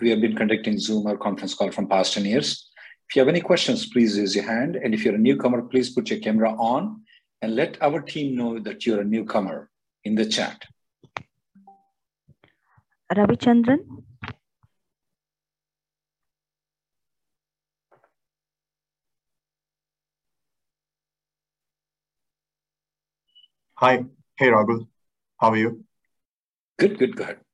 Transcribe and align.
We 0.00 0.10
have 0.10 0.20
been 0.20 0.36
conducting 0.36 0.78
Zoom 0.78 1.06
or 1.06 1.16
conference 1.16 1.54
call 1.54 1.70
from 1.70 1.88
past 1.88 2.14
10 2.14 2.24
years. 2.24 2.70
If 3.08 3.16
you 3.16 3.20
have 3.20 3.28
any 3.28 3.40
questions, 3.40 3.86
please 3.86 4.18
raise 4.18 4.34
your 4.34 4.44
hand. 4.44 4.76
And 4.76 4.94
if 4.94 5.04
you're 5.04 5.14
a 5.14 5.18
newcomer, 5.18 5.62
please 5.62 5.90
put 5.90 6.10
your 6.10 6.20
camera 6.20 6.52
on 6.52 7.02
and 7.42 7.56
let 7.56 7.80
our 7.82 8.00
team 8.00 8.36
know 8.36 8.58
that 8.60 8.86
you're 8.86 9.00
a 9.00 9.04
newcomer 9.04 9.70
in 10.04 10.14
the 10.14 10.26
chat. 10.26 10.64
Ravi 13.16 13.36
Chandran. 13.36 13.78
Hi. 23.76 24.04
Hey, 24.36 24.48
Rahul. 24.48 24.86
How 25.40 25.50
are 25.50 25.56
you? 25.56 25.84
Good, 26.78 26.98
good, 26.98 27.16
go 27.16 27.24
ahead. 27.24 27.47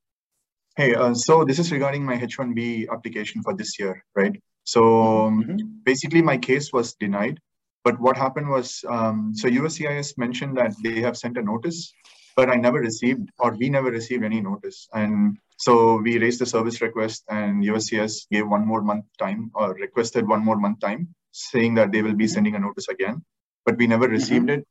Hey, 0.77 0.93
uh, 0.93 1.13
so 1.13 1.45
this 1.45 1.57
is 1.57 1.71
regarding 1.71 2.03
my 2.03 2.15
H-1B 2.15 2.89
application 2.91 3.41
for 3.41 3.55
this 3.55 3.79
year, 3.79 4.03
right? 4.13 4.35
So 4.65 4.81
um, 5.27 5.43
Mhm. 5.43 5.83
basically, 5.85 6.21
my 6.21 6.37
case 6.37 6.73
was 6.73 6.95
denied. 6.95 7.39
But 7.85 7.99
what 7.99 8.17
happened 8.17 8.49
was, 8.49 8.83
um, 8.89 9.31
so 9.33 9.47
USCIS 9.47 10.17
mentioned 10.17 10.57
that 10.57 10.73
they 10.83 10.99
have 10.99 11.15
sent 11.15 11.37
a 11.37 11.41
notice, 11.41 11.93
but 12.35 12.49
I 12.49 12.55
never 12.55 12.79
received, 12.79 13.29
or 13.39 13.55
we 13.55 13.69
never 13.69 13.89
received 13.89 14.25
any 14.25 14.41
notice. 14.41 14.89
And 14.93 15.37
so 15.55 16.01
we 16.01 16.17
raised 16.19 16.41
the 16.41 16.45
service 16.45 16.81
request, 16.81 17.23
and 17.29 17.63
USCIS 17.63 18.27
gave 18.29 18.45
one 18.45 18.65
more 18.65 18.81
month 18.81 19.05
time, 19.17 19.51
or 19.53 19.75
requested 19.75 20.27
one 20.27 20.43
more 20.43 20.57
month 20.57 20.79
time, 20.81 21.15
saying 21.31 21.75
that 21.75 21.93
they 21.93 22.01
will 22.01 22.15
be 22.15 22.27
sending 22.27 22.55
a 22.55 22.59
notice 22.59 22.89
again. 22.89 23.23
But 23.65 23.77
we 23.77 23.87
never 23.87 24.09
received 24.09 24.49
it. 24.49 24.67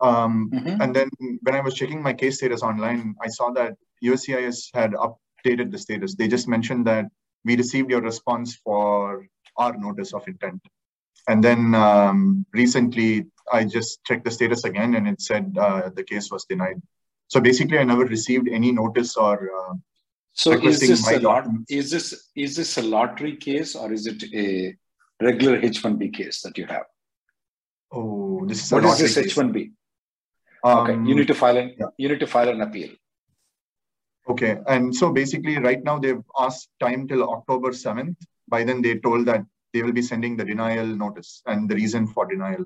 Um, 0.00 0.50
Mhm. 0.52 0.76
and 0.82 0.96
then 0.96 1.08
when 1.40 1.54
I 1.54 1.60
was 1.60 1.74
checking 1.74 2.02
my 2.02 2.12
case 2.12 2.36
status 2.36 2.62
online, 2.62 3.14
I 3.22 3.28
saw 3.28 3.50
that 3.52 3.78
USCIS 4.02 4.68
had 4.74 4.94
updated 5.42 5.70
the 5.70 5.78
status. 5.78 6.14
They 6.14 6.28
just 6.28 6.48
mentioned 6.48 6.86
that 6.86 7.06
we 7.44 7.56
received 7.56 7.90
your 7.90 8.00
response 8.00 8.56
for 8.56 9.26
our 9.56 9.76
notice 9.76 10.12
of 10.14 10.26
intent. 10.26 10.60
And 11.28 11.42
then 11.42 11.74
um, 11.74 12.46
recently, 12.52 13.26
I 13.52 13.64
just 13.64 14.02
checked 14.04 14.24
the 14.24 14.30
status 14.30 14.64
again, 14.64 14.94
and 14.94 15.06
it 15.06 15.20
said 15.20 15.56
uh, 15.58 15.90
the 15.94 16.02
case 16.04 16.30
was 16.30 16.44
denied. 16.44 16.80
So 17.28 17.40
basically, 17.40 17.78
I 17.78 17.84
never 17.84 18.04
received 18.04 18.48
any 18.48 18.72
notice 18.72 19.16
or. 19.16 19.50
Uh, 19.60 19.74
So 20.34 20.50
is 20.52 20.56
requesting 20.56 20.88
this 20.90 21.02
my 21.06 21.12
a 21.12 21.20
lot? 21.20 21.46
Is 21.68 21.90
this 21.94 22.06
is 22.44 22.52
this 22.58 22.70
a 22.82 22.84
lottery 22.92 23.32
case 23.36 23.70
or 23.80 23.92
is 23.96 24.04
it 24.12 24.22
a 24.42 24.46
regular 25.26 25.56
H1B 25.60 26.02
case 26.18 26.40
that 26.44 26.56
you 26.60 26.66
have? 26.74 26.86
oh, 27.98 28.46
this 28.50 28.62
is 28.64 28.72
a 28.72 28.76
What 28.76 28.84
is 28.84 29.14
this. 29.14 29.16
H1B? 29.34 29.56
Okay, 30.64 30.94
Um, 30.94 31.04
you 31.08 31.14
need 31.18 31.28
to 31.32 31.36
file 31.42 31.58
an 31.62 31.68
yeah. 31.80 31.90
you 32.02 32.08
need 32.12 32.22
to 32.24 32.30
file 32.36 32.48
an 32.54 32.62
appeal. 32.66 32.90
Okay, 34.28 34.56
and 34.68 34.94
so 34.94 35.12
basically, 35.12 35.58
right 35.58 35.82
now 35.82 35.98
they've 35.98 36.22
asked 36.38 36.68
time 36.80 37.08
till 37.08 37.28
October 37.28 37.72
seventh. 37.72 38.16
By 38.48 38.62
then, 38.64 38.80
they 38.82 38.98
told 38.98 39.26
that 39.26 39.42
they 39.72 39.82
will 39.82 39.92
be 39.92 40.02
sending 40.02 40.36
the 40.36 40.44
denial 40.44 40.86
notice 40.86 41.42
and 41.46 41.68
the 41.68 41.74
reason 41.74 42.06
for 42.06 42.26
denial. 42.26 42.64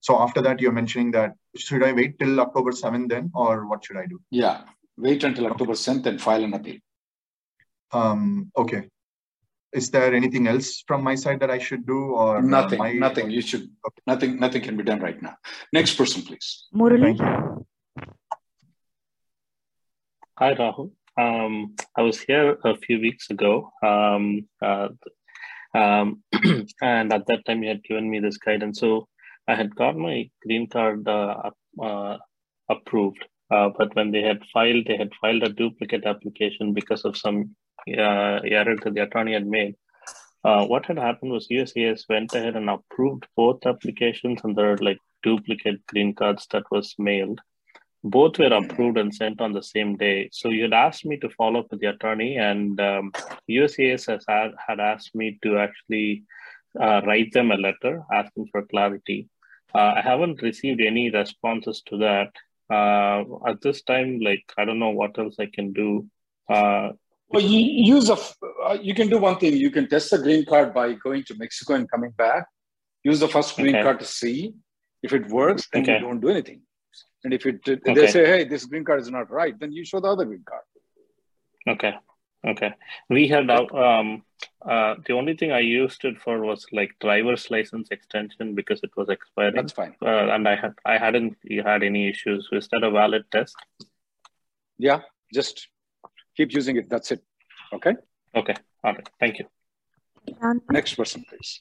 So 0.00 0.18
after 0.20 0.40
that, 0.42 0.60
you're 0.60 0.72
mentioning 0.72 1.10
that 1.12 1.34
should 1.56 1.82
I 1.82 1.92
wait 1.92 2.18
till 2.18 2.40
October 2.40 2.72
seventh 2.72 3.08
then, 3.10 3.30
or 3.34 3.66
what 3.66 3.84
should 3.84 3.96
I 3.96 4.06
do? 4.06 4.20
Yeah, 4.30 4.62
wait 4.96 5.24
until 5.24 5.46
October 5.46 5.72
7th 5.72 6.06
and 6.06 6.20
file 6.20 6.42
an 6.44 6.54
appeal. 6.54 6.76
Um, 7.92 8.50
okay. 8.56 8.88
Is 9.72 9.90
there 9.90 10.14
anything 10.14 10.46
else 10.46 10.82
from 10.86 11.02
my 11.02 11.14
side 11.14 11.40
that 11.40 11.50
I 11.50 11.58
should 11.58 11.86
do, 11.86 11.98
or 12.14 12.38
uh, 12.38 12.40
Nothing, 12.40 12.78
my- 12.78 12.92
nothing. 12.92 13.30
You 13.30 13.42
should 13.42 13.68
nothing, 14.06 14.40
nothing 14.40 14.62
can 14.62 14.76
be 14.76 14.84
done 14.84 15.00
right 15.00 15.20
now. 15.20 15.36
Next 15.72 15.94
person, 15.96 16.22
please. 16.22 16.66
Murali. 16.74 17.64
Hi, 20.38 20.52
Rahul. 20.54 20.90
Um, 21.16 21.76
I 21.96 22.02
was 22.02 22.20
here 22.20 22.58
a 22.62 22.76
few 22.76 23.00
weeks 23.00 23.30
ago, 23.30 23.72
um, 23.82 24.46
uh, 24.60 24.88
um, 25.74 26.22
and 26.82 27.10
at 27.10 27.26
that 27.26 27.46
time 27.46 27.62
you 27.62 27.70
had 27.70 27.82
given 27.82 28.10
me 28.10 28.20
this 28.20 28.36
guidance. 28.36 28.80
So 28.80 29.08
I 29.48 29.54
had 29.54 29.74
got 29.74 29.96
my 29.96 30.28
green 30.42 30.68
card 30.68 31.08
uh, 31.08 31.52
uh, 31.82 32.18
approved, 32.68 33.24
uh, 33.50 33.70
but 33.78 33.96
when 33.96 34.10
they 34.10 34.20
had 34.20 34.42
filed, 34.52 34.84
they 34.86 34.98
had 34.98 35.14
filed 35.22 35.42
a 35.42 35.48
duplicate 35.48 36.04
application 36.04 36.74
because 36.74 37.06
of 37.06 37.16
some 37.16 37.56
uh, 37.88 38.40
error 38.44 38.76
that 38.84 38.92
the 38.92 39.04
attorney 39.04 39.32
had 39.32 39.46
made. 39.46 39.74
Uh, 40.44 40.66
what 40.66 40.84
had 40.84 40.98
happened 40.98 41.32
was 41.32 41.48
USCIS 41.48 42.10
went 42.10 42.34
ahead 42.34 42.56
and 42.56 42.68
approved 42.68 43.26
both 43.36 43.64
applications, 43.64 44.42
and 44.44 44.54
there 44.54 44.72
are 44.72 44.76
like 44.82 44.98
duplicate 45.22 45.86
green 45.86 46.14
cards 46.14 46.46
that 46.50 46.64
was 46.70 46.94
mailed 46.98 47.40
both 48.16 48.38
were 48.38 48.52
approved 48.60 48.98
and 48.98 49.12
sent 49.14 49.40
on 49.40 49.52
the 49.52 49.62
same 49.62 49.96
day. 49.96 50.28
So 50.32 50.48
you 50.48 50.62
had 50.62 50.72
asked 50.72 51.04
me 51.04 51.16
to 51.18 51.28
follow 51.30 51.60
up 51.60 51.70
with 51.70 51.80
the 51.80 51.88
attorney, 51.94 52.36
and 52.36 52.80
um, 52.80 53.12
USCIS 53.50 54.06
has 54.12 54.24
had, 54.28 54.52
had 54.66 54.80
asked 54.80 55.14
me 55.14 55.38
to 55.42 55.58
actually 55.58 56.22
uh, 56.80 57.00
write 57.06 57.32
them 57.32 57.50
a 57.50 57.56
letter 57.56 58.02
asking 58.12 58.46
for 58.52 58.62
clarity. 58.66 59.28
Uh, 59.74 59.92
I 59.96 60.00
haven't 60.00 60.42
received 60.42 60.80
any 60.80 61.10
responses 61.10 61.82
to 61.88 61.98
that. 61.98 62.30
Uh, 62.68 63.24
at 63.50 63.60
this 63.60 63.82
time, 63.82 64.20
like 64.20 64.44
I 64.58 64.64
don't 64.64 64.78
know 64.78 64.90
what 64.90 65.18
else 65.18 65.36
I 65.38 65.46
can 65.56 65.72
do. 65.72 66.06
Uh, 66.48 66.90
Well, 67.34 67.42
you 67.42 67.60
use 67.94 68.06
a. 68.14 68.18
Uh, 68.66 68.76
you 68.88 68.94
can 68.98 69.08
do 69.14 69.18
one 69.18 69.36
thing. 69.40 69.54
You 69.66 69.70
can 69.76 69.88
test 69.92 70.10
the 70.12 70.18
green 70.18 70.44
card 70.50 70.68
by 70.78 70.86
going 71.06 71.22
to 71.28 71.34
Mexico 71.42 71.74
and 71.78 71.90
coming 71.90 72.12
back. 72.24 72.44
Use 73.10 73.18
the 73.24 73.30
first 73.34 73.56
green 73.56 73.74
Okay. 73.74 73.82
card 73.86 73.98
to 74.04 74.08
see 74.20 74.36
if 75.02 75.12
it 75.18 75.24
works. 75.38 75.62
Then 75.72 75.82
Okay. 75.82 75.94
you 75.94 76.04
don't 76.06 76.20
do 76.26 76.30
anything. 76.34 76.60
And 77.24 77.34
if 77.34 77.46
it 77.46 77.60
if 77.66 77.80
Okay. 77.80 77.94
they 77.94 78.06
say, 78.06 78.26
"Hey, 78.26 78.44
this 78.44 78.66
green 78.66 78.84
card 78.84 79.00
is 79.00 79.10
not 79.10 79.30
right," 79.30 79.58
then 79.58 79.72
you 79.72 79.84
show 79.84 80.00
the 80.00 80.08
other 80.08 80.24
green 80.24 80.44
card. 80.44 80.64
Okay. 81.68 81.94
Okay. 82.46 82.72
We 83.08 83.26
had 83.28 83.50
uh, 83.50 83.66
um 83.74 84.22
uh 84.64 84.94
the 85.06 85.14
only 85.14 85.36
thing 85.36 85.50
I 85.52 85.60
used 85.60 86.04
it 86.04 86.20
for 86.20 86.40
was 86.42 86.66
like 86.72 86.94
driver's 87.00 87.50
license 87.50 87.88
extension 87.90 88.54
because 88.54 88.80
it 88.82 88.96
was 88.96 89.08
expiring. 89.08 89.56
That's 89.56 89.72
fine. 89.72 89.96
Uh, 90.00 90.28
and 90.34 90.46
I 90.48 90.56
had 90.56 90.74
I 90.84 90.98
hadn't 90.98 91.36
had 91.64 91.82
any 91.82 92.08
issues. 92.08 92.48
Was 92.52 92.68
that 92.68 92.84
a 92.84 92.90
valid 92.90 93.24
test? 93.32 93.56
Yeah, 94.78 95.00
just 95.34 95.68
keep 96.36 96.52
using 96.52 96.76
it. 96.76 96.88
That's 96.88 97.10
it. 97.10 97.22
Okay. 97.72 97.94
Okay. 98.34 98.54
All 98.84 98.92
right. 98.92 99.08
Thank 99.18 99.38
you. 99.40 99.46
Next 100.70 100.94
person, 100.94 101.24
please. 101.28 101.60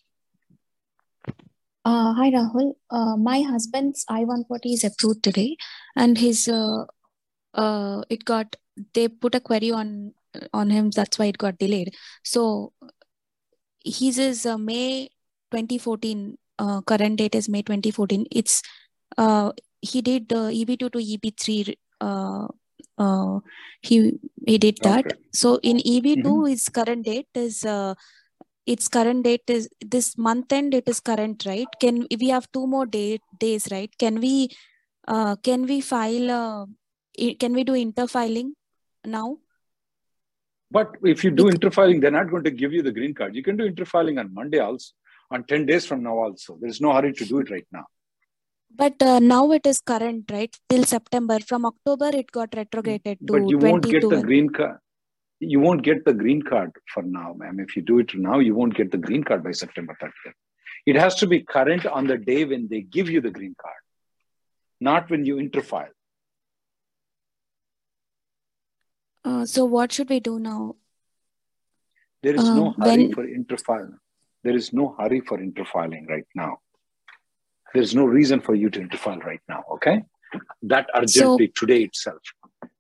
Uh, 1.86 2.14
hi 2.14 2.32
Rahul. 2.32 2.74
Uh, 2.90 3.16
my 3.16 3.42
husband's 3.42 4.06
I-140 4.10 4.74
is 4.74 4.84
approved 4.84 5.24
today, 5.24 5.56
and 5.96 6.18
his 6.18 6.48
uh, 6.48 6.86
uh, 7.54 8.02
it 8.10 8.26
got 8.26 8.56
they 8.94 9.08
put 9.08 9.36
a 9.36 9.40
query 9.40 9.72
on 9.72 10.14
on 10.54 10.72
him. 10.72 10.90
That's 10.90 11.20
why 11.20 11.26
it 11.28 11.38
got 11.38 11.60
delayed. 11.60 11.94
So 12.24 12.74
his 13.84 14.18
is 14.18 14.46
uh, 14.46 14.58
May 14.58 15.10
2014. 15.52 16.38
Uh, 16.58 16.82
current 16.82 17.18
date 17.18 17.36
is 17.36 17.50
May 17.50 17.62
2014. 17.62 18.26
It's 18.32 18.64
uh, 19.18 19.52
he 19.82 20.02
did 20.02 20.30
the 20.30 20.50
EB2 20.60 20.92
to 20.92 20.98
EB3. 20.98 21.76
Uh, 22.02 22.48
uh, 22.98 23.40
he 23.82 24.14
he 24.48 24.58
did 24.58 24.80
that. 24.82 25.06
Okay. 25.06 25.16
So 25.34 25.60
in 25.62 25.78
EB2, 25.78 26.24
Mhm. 26.24 26.50
his 26.50 26.68
current 26.70 27.06
date 27.06 27.28
is 27.36 27.64
uh, 27.64 27.94
its 28.66 28.88
current 28.88 29.24
date 29.24 29.48
is 29.48 29.70
this 29.80 30.18
month 30.18 30.52
end 30.52 30.74
it 30.74 30.88
is 30.88 31.00
current 31.00 31.46
right 31.46 31.68
can 31.80 32.06
we 32.20 32.30
have 32.30 32.52
two 32.52 32.66
more 32.68 32.86
day, 32.86 33.20
days 33.40 33.68
right 33.72 33.96
can 33.98 34.20
we 34.20 34.50
uh, 35.08 35.36
can 35.38 35.66
we 35.66 35.82
file 35.82 36.32
uh, 36.32 36.66
can 37.40 37.54
we 37.54 37.64
do 37.64 37.74
interfiling 37.74 38.52
now 39.06 39.38
But 40.72 40.96
if 41.04 41.24
you 41.24 41.32
do 41.32 41.46
interfiling, 41.46 42.02
they're 42.02 42.12
not 42.12 42.30
going 42.30 42.44
to 42.44 42.52
give 42.52 42.74
you 42.74 42.82
the 42.82 42.92
green 42.92 43.14
card. 43.14 43.36
You 43.36 43.44
can 43.44 43.58
do 43.58 43.70
interfiling 43.70 44.20
on 44.20 44.34
Monday 44.34 44.60
also, 44.60 44.94
on 45.32 45.44
10 45.44 45.66
days 45.66 45.86
from 45.86 46.04
now 46.04 46.18
also. 46.18 46.58
There's 46.60 46.82
no 46.82 46.94
hurry 46.94 47.14
to 47.14 47.26
do 47.26 47.40
it 47.40 47.52
right 47.52 47.68
now. 47.72 47.86
But 48.76 49.02
uh, 49.02 49.20
now 49.20 49.52
it 49.52 49.66
is 49.66 49.80
current, 49.80 50.30
right? 50.32 50.54
Till 50.68 50.84
September. 50.84 51.40
From 51.40 51.66
October, 51.66 52.10
it 52.14 52.32
got 52.32 52.54
retrograded 52.56 53.20
to 53.20 53.34
But 53.34 53.48
you 53.48 53.58
won't 53.58 53.84
get 53.84 54.02
the 54.02 54.22
green 54.22 54.50
card. 54.50 54.80
You 55.40 55.60
won't 55.60 55.84
get 55.84 56.06
the 56.06 56.14
green 56.14 56.42
card 56.42 56.72
for 56.94 57.04
now, 57.04 57.34
ma'am. 57.38 57.60
If 57.60 57.76
you 57.76 57.82
do 57.82 58.00
it 58.00 58.16
now, 58.16 58.40
you 58.40 58.56
won't 58.56 58.76
get 58.76 58.92
the 58.92 58.98
green 58.98 59.24
card 59.24 59.44
by 59.44 59.52
September 59.52 59.98
30th. 60.02 60.34
It 60.86 60.96
has 60.96 61.16
to 61.16 61.28
be 61.28 61.42
current 61.42 61.86
on 61.86 62.08
the 62.08 62.18
day 62.18 62.46
when 62.46 62.68
they 62.70 62.82
give 62.82 63.10
you 63.10 63.20
the 63.22 63.32
green 63.32 63.56
card, 63.62 63.82
not 64.80 65.10
when 65.10 65.26
you 65.26 65.36
interfile. 65.38 65.90
Uh, 69.24 69.46
so 69.46 69.66
what 69.66 69.92
should 69.92 70.10
we 70.10 70.20
do 70.20 70.40
now? 70.40 70.76
There 72.22 72.36
is 72.36 72.44
no 72.44 72.68
Um, 72.68 72.74
hurry 72.76 73.08
when- 73.08 73.14
for 73.14 73.26
interfiling. 73.28 74.00
There 74.44 74.56
is 74.56 74.72
no 74.74 74.96
hurry 75.00 75.22
for 75.22 75.38
interfiling 75.40 76.08
right 76.08 76.28
now. 76.36 76.62
There's 77.74 77.96
no 77.96 78.06
reason 78.06 78.40
for 78.42 78.54
you 78.56 78.70
to 78.70 78.80
interfile 78.80 79.24
right 79.24 79.42
now. 79.50 79.64
Okay, 79.72 80.06
that 80.62 80.90
urgently 80.96 81.48
today 81.50 81.84
itself. 81.84 82.22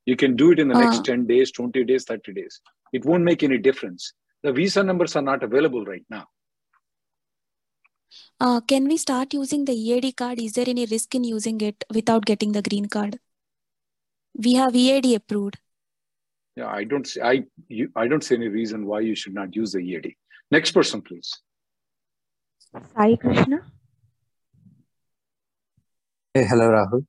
You 0.05 0.15
can 0.15 0.35
do 0.35 0.51
it 0.51 0.59
in 0.59 0.67
the 0.67 0.75
next 0.75 0.99
Uh, 0.99 1.03
10 1.03 1.25
days, 1.25 1.51
20 1.51 1.83
days, 1.83 2.05
30 2.05 2.33
days. 2.33 2.61
It 2.93 3.05
won't 3.05 3.23
make 3.23 3.43
any 3.43 3.57
difference. 3.57 4.13
The 4.43 4.53
visa 4.53 4.83
numbers 4.83 5.15
are 5.15 5.21
not 5.21 5.43
available 5.43 5.83
right 5.85 6.05
now. 6.09 6.27
Uh, 8.39 8.61
can 8.61 8.87
we 8.87 8.97
start 8.97 9.33
using 9.33 9.65
the 9.65 9.73
EAD 9.73 10.15
card? 10.15 10.39
Is 10.39 10.53
there 10.53 10.65
any 10.67 10.85
risk 10.85 11.15
in 11.15 11.23
using 11.23 11.59
it 11.61 11.83
without 11.93 12.25
getting 12.25 12.51
the 12.51 12.61
green 12.61 12.85
card? 12.87 13.19
We 14.35 14.53
have 14.53 14.75
EAD 14.75 15.15
approved. 15.15 15.57
Yeah, 16.55 16.67
I 16.67 16.83
don't 16.83 17.07
see. 17.07 17.21
I 17.21 17.43
you, 17.67 17.89
I 17.95 18.07
don't 18.07 18.23
see 18.23 18.35
any 18.35 18.47
reason 18.47 18.85
why 18.85 18.99
you 19.01 19.15
should 19.15 19.33
not 19.33 19.55
use 19.55 19.71
the 19.73 19.79
EAD. 19.79 20.13
Next 20.51 20.71
person, 20.71 21.01
please. 21.01 21.31
Sai 22.93 23.15
Krishna. 23.15 23.59
Hey, 26.35 26.43
hello, 26.43 26.69
Rahul. 26.69 27.05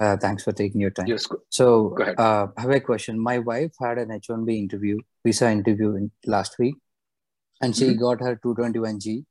Uh, 0.00 0.16
thanks 0.18 0.44
for 0.44 0.52
taking 0.52 0.80
your 0.80 0.90
time. 0.92 1.08
Yes, 1.08 1.26
go, 1.26 1.38
So, 1.48 1.88
go 1.88 2.02
ahead. 2.04 2.14
uh, 2.16 2.46
I 2.56 2.60
have 2.60 2.70
a 2.70 2.78
question. 2.78 3.18
My 3.18 3.40
wife 3.40 3.72
had 3.80 3.98
an 3.98 4.12
H-1B 4.12 4.56
interview, 4.56 4.98
visa 5.24 5.50
interview 5.50 5.96
in, 5.96 6.12
last 6.26 6.60
week, 6.60 6.76
and 7.60 7.74
she 7.74 7.86
Mhm. 7.86 7.98
got 7.98 8.20
her 8.20 8.36
221G. 8.36 9.24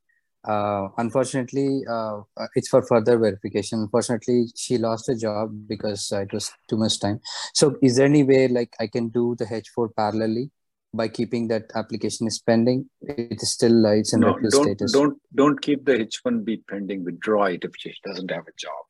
Uh, 0.43 0.89
unfortunately, 0.97 1.85
uh, 1.87 2.23
uh, 2.35 2.47
it's 2.55 2.67
for 2.67 2.81
further 2.81 3.17
verification. 3.17 3.79
Unfortunately, 3.79 4.49
she 4.53 4.77
lost 4.77 5.07
her 5.07 5.15
job 5.15 5.55
because 5.65 6.11
uh, 6.11 6.19
it 6.23 6.33
was 6.33 6.51
too 6.67 6.75
much 6.75 6.99
time. 6.99 7.21
So, 7.53 7.77
is 7.81 7.95
there 7.95 8.05
any 8.05 8.25
way 8.25 8.49
like 8.49 8.75
I 8.81 8.87
can 8.87 9.07
do 9.07 9.33
the 9.39 9.45
H4 9.45 9.93
parallelly 9.93 10.49
by 10.93 11.07
keeping 11.07 11.47
that 11.47 11.71
application 11.73 12.27
is 12.27 12.37
pending? 12.39 12.89
It 12.99 13.41
is 13.41 13.53
still 13.53 13.85
uh, 13.85 13.91
it's 13.91 14.11
in 14.11 14.19
no, 14.19 14.37
don't 14.39 14.51
status. 14.51 14.91
don't 14.91 15.17
don't 15.33 15.61
keep 15.61 15.85
the 15.85 15.97
H1B 15.99 16.63
pending. 16.67 17.05
Withdraw 17.05 17.45
it 17.45 17.63
if 17.63 17.71
she 17.77 17.95
doesn't 18.03 18.29
have 18.29 18.45
a 18.45 18.57
job. 18.57 18.83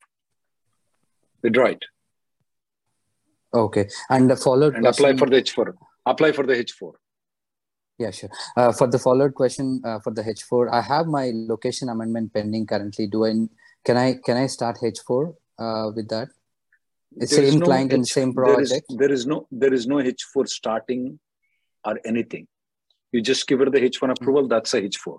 Withdraw 1.42 1.66
it 1.66 1.84
Okay, 3.54 3.88
and 4.10 4.30
the 4.30 4.36
follow-up 4.36 4.74
and 4.74 4.86
apply 4.86 5.16
for 5.16 5.26
the 5.28 5.40
H4. 5.42 5.72
Apply 6.04 6.32
for 6.32 6.44
the 6.46 6.54
H4. 6.54 6.92
Yeah, 7.98 8.10
sure. 8.10 8.28
Uh, 8.56 8.72
for 8.72 8.86
the 8.86 8.98
follow-up 8.98 9.32
question 9.34 9.80
uh, 9.84 10.00
for 10.00 10.12
the 10.12 10.22
H4, 10.22 10.70
I 10.70 10.82
have 10.82 11.06
my 11.06 11.32
location 11.34 11.88
amendment 11.88 12.34
pending 12.34 12.66
currently. 12.66 13.06
Do 13.06 13.24
I 13.24 13.32
can 13.84 13.96
I 13.96 14.18
can 14.24 14.36
I 14.36 14.46
start 14.48 14.78
H4 14.82 15.34
uh, 15.58 15.90
with 15.96 16.08
that? 16.10 16.28
It's 17.16 17.34
There 17.34 17.50
same 17.50 17.60
no 17.60 17.64
client 17.64 17.92
and 17.94 18.06
same 18.06 18.34
there 18.34 18.60
is- 18.60 18.68
project. 18.68 18.86
There 18.98 19.12
is 19.12 19.26
no 19.26 19.46
there 19.50 19.72
is 19.72 19.86
no 19.86 19.96
H4 19.96 20.46
starting 20.46 21.18
or 21.84 21.98
anything. 22.04 22.46
You 23.12 23.22
just 23.22 23.46
give 23.48 23.60
her 23.60 23.70
the 23.70 23.80
H1 23.80 24.10
approval. 24.10 24.46
That's 24.46 24.74
a 24.74 24.82
H4. 24.82 25.18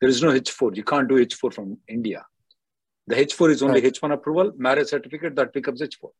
There 0.00 0.08
is 0.08 0.22
no 0.22 0.30
H4. 0.30 0.74
You 0.74 0.84
can't 0.84 1.06
do 1.08 1.16
H4 1.16 1.52
from 1.52 1.76
India. 1.86 2.24
The 3.08 3.14
H4 3.14 3.50
is 3.50 3.62
only 3.62 3.80
Right. 3.80 3.92
H1 3.94 4.12
approval, 4.12 4.52
marriage 4.56 4.88
certificate 4.88 5.34
that 5.36 5.52
becomes 5.54 5.80
H4. 5.80 6.10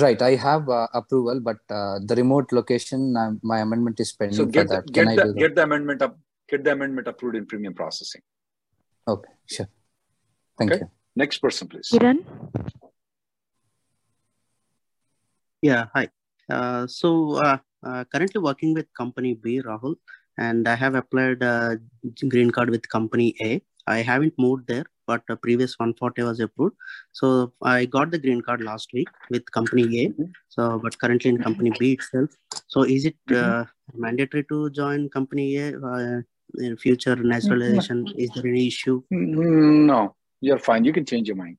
Right, 0.00 0.20
I 0.20 0.34
have 0.34 0.68
uh, 0.68 0.86
approval, 0.92 1.40
but 1.40 1.58
uh, 1.70 1.98
the 2.04 2.14
remote 2.16 2.52
location, 2.52 3.16
uh, 3.16 3.30
my 3.42 3.60
amendment 3.60 4.00
is 4.00 4.12
pending 4.12 4.36
So 4.36 4.44
for 4.44 4.50
get 4.50 4.68
the, 4.68 4.74
that. 4.74 4.92
Can 4.92 5.06
get 5.06 5.08
I 5.08 5.16
the, 5.16 5.22
do 5.22 5.32
that? 5.32 5.38
get 5.38 5.54
the 5.54 5.62
amendment 5.62 6.02
up. 6.02 6.18
Get 6.48 6.64
the 6.64 6.72
amendment 6.72 7.08
approved 7.08 7.36
in 7.36 7.46
premium 7.46 7.74
processing. 7.74 8.20
Okay, 9.08 9.30
sure. 9.46 9.68
Thank 10.58 10.72
Okay. 10.72 10.80
you. 10.80 10.90
Next 11.16 11.38
person, 11.38 11.68
please. 11.68 11.88
Kiran. 11.92 12.18
Yeah, 15.62 15.86
hi. 15.94 16.08
Uh, 16.50 16.86
so 16.86 17.36
uh, 17.36 17.58
uh, 17.86 18.04
currently 18.12 18.40
working 18.42 18.74
with 18.74 18.92
company 18.94 19.34
B, 19.34 19.62
Rahul, 19.62 19.94
and 20.36 20.68
I 20.68 20.74
have 20.74 20.96
applied 20.96 21.42
uh, 21.42 21.76
green 22.28 22.50
card 22.50 22.68
with 22.68 22.86
company 22.88 23.34
A. 23.40 23.62
I 23.86 23.98
haven't 24.02 24.34
moved 24.38 24.66
there, 24.66 24.84
but 25.06 25.22
the 25.28 25.36
previous 25.36 25.78
140 25.78 26.22
was 26.22 26.40
approved. 26.40 26.76
So 27.12 27.52
I 27.62 27.84
got 27.84 28.10
the 28.10 28.18
green 28.18 28.40
card 28.40 28.62
last 28.62 28.92
week 28.92 29.08
with 29.30 29.50
company 29.52 30.06
A. 30.06 30.12
So, 30.48 30.78
but 30.82 30.98
currently 30.98 31.30
in 31.30 31.42
company 31.42 31.72
B 31.78 31.92
itself. 31.92 32.30
So 32.66 32.82
is 32.82 33.04
it 33.04 33.16
uh, 33.34 33.64
mandatory 33.94 34.44
to 34.44 34.70
join 34.70 35.08
company 35.08 35.56
A 35.56 35.78
uh, 35.78 36.20
in 36.58 36.76
future 36.76 37.16
naturalization? 37.16 38.12
Is 38.16 38.30
there 38.30 38.46
any 38.46 38.66
issue? 38.66 39.02
No, 39.10 40.14
you're 40.40 40.58
fine. 40.58 40.84
You 40.84 40.92
can 40.92 41.04
change 41.04 41.28
your 41.28 41.36
mind. 41.36 41.58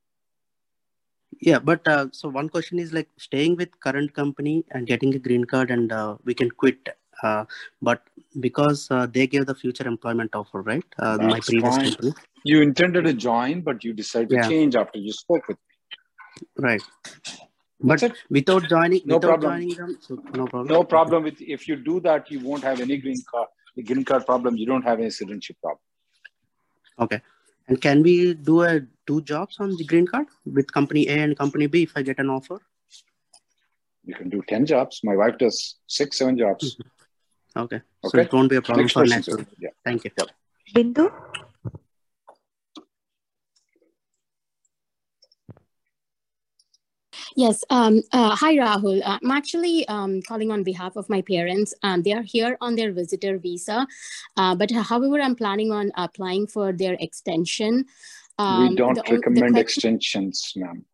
Yeah, 1.41 1.59
but 1.59 1.87
uh, 1.87 2.07
so 2.11 2.29
one 2.29 2.49
question 2.49 2.79
is 2.79 2.93
like 2.93 3.09
staying 3.17 3.55
with 3.57 3.79
current 3.79 4.13
company 4.13 4.65
and 4.71 4.87
getting 4.87 5.13
a 5.15 5.19
green 5.19 5.43
card, 5.43 5.71
and 5.71 5.91
uh, 5.91 6.17
we 6.23 6.33
can 6.33 6.49
quit. 6.49 6.89
Uh, 7.23 7.45
but 7.81 8.03
because 8.39 8.87
uh, 8.91 9.05
they 9.05 9.27
gave 9.27 9.45
the 9.45 9.55
future 9.55 9.87
employment 9.87 10.35
offer, 10.35 10.61
right? 10.61 10.83
Uh, 10.99 11.17
my 11.19 11.39
previous 11.39 11.75
fine. 11.75 11.91
company, 11.91 12.13
You 12.49 12.61
intended 12.61 13.05
to 13.05 13.13
join, 13.13 13.61
but 13.67 13.83
you 13.83 13.91
decided 13.99 14.29
to 14.29 14.35
Yeah. 14.35 14.49
change 14.49 14.75
after 14.81 14.99
you 15.05 15.13
spoke 15.23 15.47
with 15.51 15.57
me. 15.57 16.47
right? 16.65 16.83
That's 17.89 18.01
But 18.01 18.11
it. 18.11 18.17
without 18.37 18.63
joining, 18.73 19.01
No 19.05 19.15
without 19.15 19.29
problem. 19.29 19.51
joining 19.51 19.75
them, 19.77 19.97
so 20.07 20.15
no 20.39 20.45
problem. 20.51 20.67
No 20.73 20.83
problem 20.83 21.23
with 21.27 21.41
if 21.55 21.67
you 21.69 21.75
do 21.87 21.95
that, 22.07 22.29
you 22.33 22.39
won't 22.47 22.63
have 22.69 22.81
any 22.85 22.97
green 23.05 23.21
card. 23.31 23.47
The 23.77 23.83
green 23.89 24.03
card 24.09 24.25
problem. 24.25 24.57
You 24.63 24.65
don't 24.71 24.83
have 24.89 24.99
any 25.05 25.09
citizenship 25.17 25.57
problem. 25.61 25.81
Okay. 27.05 27.21
And 27.67 27.81
can 27.85 28.03
we 28.03 28.15
do 28.49 28.61
a 28.63 28.73
two 29.07 29.21
jobs 29.33 29.59
on 29.59 29.75
the 29.81 29.85
green 29.93 30.07
card 30.13 30.27
with 30.59 30.71
company 30.79 31.07
A 31.15 31.17
and 31.27 31.37
company 31.43 31.67
B 31.67 31.83
if 31.83 31.93
I 32.01 32.03
get 32.11 32.19
an 32.25 32.29
offer? 32.37 32.59
You 34.03 34.13
can 34.21 34.29
do 34.29 34.43
ten 34.53 34.65
jobs. 34.73 35.01
My 35.03 35.15
wife 35.23 35.37
does 35.39 35.61
six, 35.87 36.19
seven 36.19 36.37
jobs. 36.37 36.77
Okay. 37.57 37.77
okay. 37.77 37.81
So 38.05 38.17
it 38.19 38.33
won't 38.33 38.49
be 38.49 38.57
a 38.57 38.61
problem 38.61 38.83
Next 38.85 38.93
for 38.93 39.03
person. 39.03 39.17
natural. 39.19 39.45
Yeah. 39.67 39.69
Thank 39.83 40.03
you. 40.05 40.11
Bindu. 40.75 41.11
Yes. 47.35 47.65
Um, 47.69 48.01
uh, 48.13 48.33
hi, 48.33 48.55
Rahul. 48.55 49.01
Uh, 49.05 49.19
I'm 49.21 49.31
actually 49.31 49.85
um, 49.89 50.21
calling 50.21 50.51
on 50.51 50.63
behalf 50.63 50.95
of 50.95 51.09
my 51.09 51.21
parents. 51.21 51.73
Um, 51.83 52.01
they 52.01 52.13
are 52.13 52.21
here 52.21 52.57
on 52.61 52.75
their 52.75 52.93
visitor 52.93 53.37
visa, 53.37 53.85
uh, 54.37 54.55
but 54.55 54.71
however, 54.71 55.19
I'm 55.21 55.35
planning 55.35 55.71
on 55.71 55.91
applying 55.95 56.47
for 56.47 56.71
their 56.71 56.95
extension. 56.99 57.85
Um, 58.37 58.69
we 58.69 58.75
don't 58.75 58.95
the 58.95 59.03
the 59.03 59.15
recommend 59.15 59.53
question- 59.53 59.95
extensions, 59.95 60.53
ma'am. 60.55 60.85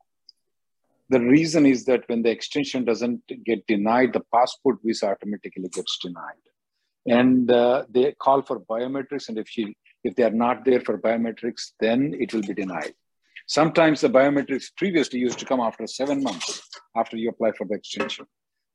The 1.10 1.19
reason 1.19 1.65
is 1.65 1.86
that 1.86 2.07
when 2.07 2.24
the 2.24 2.31
extension 2.31 2.86
doesn't 2.86 3.21
get 3.45 3.67
denied, 3.67 4.13
the 4.13 4.24
passport 4.33 4.79
visa 4.83 5.10
automatically 5.10 5.69
gets 5.69 6.00
denied, 6.00 6.43
and 7.05 7.51
uh, 7.51 7.86
they 7.89 8.13
call 8.13 8.41
for 8.41 8.62
biometrics. 8.62 9.29
And 9.29 9.38
if 9.38 9.48
she, 9.48 9.75
if 10.03 10.15
they 10.15 10.24
are 10.24 10.38
not 10.45 10.65
there 10.65 10.81
for 10.81 10.98
biometrics, 10.98 11.74
then 11.79 12.15
it 12.17 12.33
will 12.33 12.41
be 12.41 12.55
denied. 12.55 12.95
Sometimes 13.51 14.00
the 14.00 14.08
biometrics 14.08 14.67
previously 14.77 15.20
used 15.20 15.38
to 15.39 15.43
come 15.43 15.60
after 15.60 15.86
seven 15.86 16.24
months 16.24 16.62
after 16.96 17.17
you 17.17 17.27
apply 17.27 17.51
for 17.58 17.67
the 17.67 17.75
extension. 17.75 18.25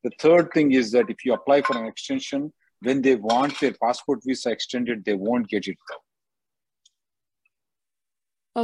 The 0.04 0.11
third 0.21 0.50
thing 0.52 0.73
is 0.73 0.92
that 0.92 1.09
if 1.09 1.25
you 1.25 1.33
apply 1.33 1.62
for 1.62 1.78
an 1.78 1.87
extension, 1.87 2.52
when 2.80 3.00
they 3.00 3.14
want 3.14 3.59
their 3.59 3.73
passport 3.83 4.21
visa 4.26 4.50
extended, 4.50 5.02
they 5.06 5.14
won't 5.14 5.49
get 5.49 5.66
it 5.66 5.78
though. 5.88 6.02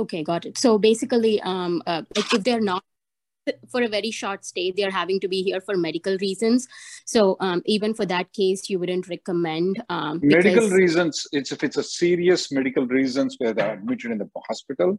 Okay, 0.01 0.23
got 0.23 0.45
it. 0.45 0.59
So 0.59 0.77
basically, 0.77 1.41
um, 1.41 1.83
uh, 1.87 2.03
like 2.15 2.35
if 2.35 2.45
they're 2.45 2.61
not 2.61 2.85
for 3.71 3.81
a 3.81 3.89
very 3.89 4.11
short 4.11 4.45
stay, 4.45 4.71
they're 4.71 4.91
having 4.91 5.19
to 5.21 5.29
be 5.29 5.43
here 5.43 5.63
for 5.63 5.79
medical 5.79 6.19
reasons. 6.19 6.69
So 7.07 7.39
um, 7.41 7.63
even 7.65 7.95
for 7.95 8.05
that 8.05 8.35
case, 8.35 8.69
you 8.69 8.79
wouldn't 8.79 9.09
recommend 9.09 9.83
um, 9.89 10.21
medical 10.23 10.57
because- 10.57 10.73
reasons 10.73 11.27
it's 11.33 11.53
if 11.53 11.65
it's 11.65 11.79
a 11.79 11.83
serious 11.83 12.53
medical 12.53 12.87
reasons 12.87 13.37
where 13.39 13.55
they're 13.55 13.73
admitted 13.73 14.11
in 14.11 14.19
the 14.19 14.29
hospital 14.47 14.99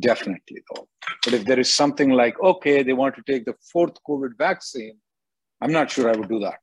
definitely 0.00 0.62
though 0.74 0.88
but 1.24 1.34
if 1.34 1.44
there 1.44 1.60
is 1.60 1.72
something 1.72 2.10
like 2.10 2.38
okay 2.40 2.82
they 2.82 2.92
want 2.92 3.14
to 3.14 3.22
take 3.30 3.44
the 3.44 3.54
fourth 3.72 3.96
covid 4.08 4.36
vaccine 4.36 4.96
i'm 5.60 5.70
not 5.72 5.90
sure 5.90 6.08
i 6.10 6.16
would 6.16 6.28
do 6.28 6.40
that 6.40 6.58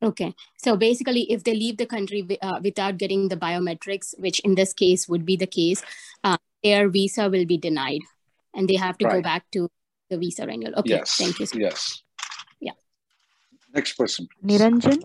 Okay. 0.00 0.32
So 0.58 0.76
basically, 0.76 1.22
if 1.32 1.42
they 1.42 1.54
leave 1.54 1.76
the 1.76 1.86
country 1.86 2.38
uh, 2.40 2.60
without 2.62 2.98
getting 2.98 3.28
the 3.28 3.36
biometrics, 3.36 4.14
which 4.18 4.38
in 4.40 4.54
this 4.54 4.72
case 4.72 5.08
would 5.08 5.26
be 5.26 5.34
the 5.36 5.46
case, 5.46 5.82
uh, 6.22 6.36
their 6.62 6.88
visa 6.88 7.28
will 7.28 7.44
be 7.44 7.58
denied 7.58 8.02
and 8.54 8.68
they 8.68 8.76
have 8.76 8.96
to 8.98 9.06
go 9.08 9.20
back 9.20 9.44
to 9.52 9.68
the 10.08 10.16
visa 10.16 10.46
renewal. 10.46 10.74
Okay. 10.76 10.90
yes 10.90 11.16
Thank 11.16 11.40
you. 11.40 11.46
so- 11.46 11.58
yes 11.58 12.02
Yeah. 12.60 12.72
next 13.74 13.94
person 13.94 14.28
please. 14.30 14.60
Niranjan. 14.60 15.02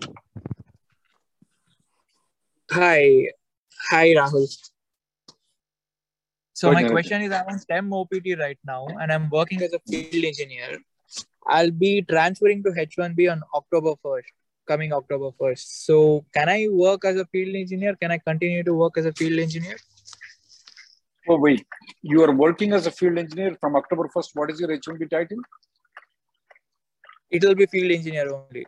Hi. 2.70 3.28
Hi, 3.90 4.14
Rahul. 4.14 4.46
So 6.54 6.70
my 6.70 6.84
question 6.84 7.20
is 7.22 7.32
I'm 7.32 7.46
on 7.48 7.58
STEM 7.58 7.92
OPT 7.92 8.26
right 8.38 8.58
now 8.64 8.86
and 8.86 9.12
I'm 9.12 9.28
working 9.28 9.60
as 9.62 9.72
a 9.72 9.80
field 9.80 10.24
engineer. 10.24 10.78
I'll 11.48 11.72
be 11.72 12.02
transferring 12.02 12.62
to 12.62 12.70
H1B 12.70 13.30
on 13.30 13.42
October 13.52 13.94
1st, 14.04 14.22
coming 14.68 14.92
October 14.92 15.30
1st. 15.40 15.64
So 15.86 16.24
can 16.32 16.48
I 16.48 16.68
work 16.70 17.04
as 17.04 17.16
a 17.16 17.26
field 17.26 17.56
engineer? 17.56 17.96
Can 17.96 18.12
I 18.12 18.18
continue 18.18 18.62
to 18.62 18.72
work 18.72 18.96
as 18.96 19.04
a 19.04 19.12
field 19.12 19.40
engineer? 19.40 19.76
Oh, 21.28 21.38
wait. 21.38 21.66
You 22.02 22.22
are 22.22 22.32
working 22.32 22.72
as 22.72 22.86
a 22.86 22.92
field 22.92 23.18
engineer 23.18 23.56
from 23.60 23.74
October 23.74 24.08
1st. 24.14 24.28
What 24.34 24.50
is 24.52 24.60
your 24.60 24.68
H1B 24.68 25.10
title? 25.10 25.38
It 27.32 27.42
will 27.42 27.56
be 27.56 27.66
field 27.66 27.90
engineer 27.90 28.32
only. 28.32 28.64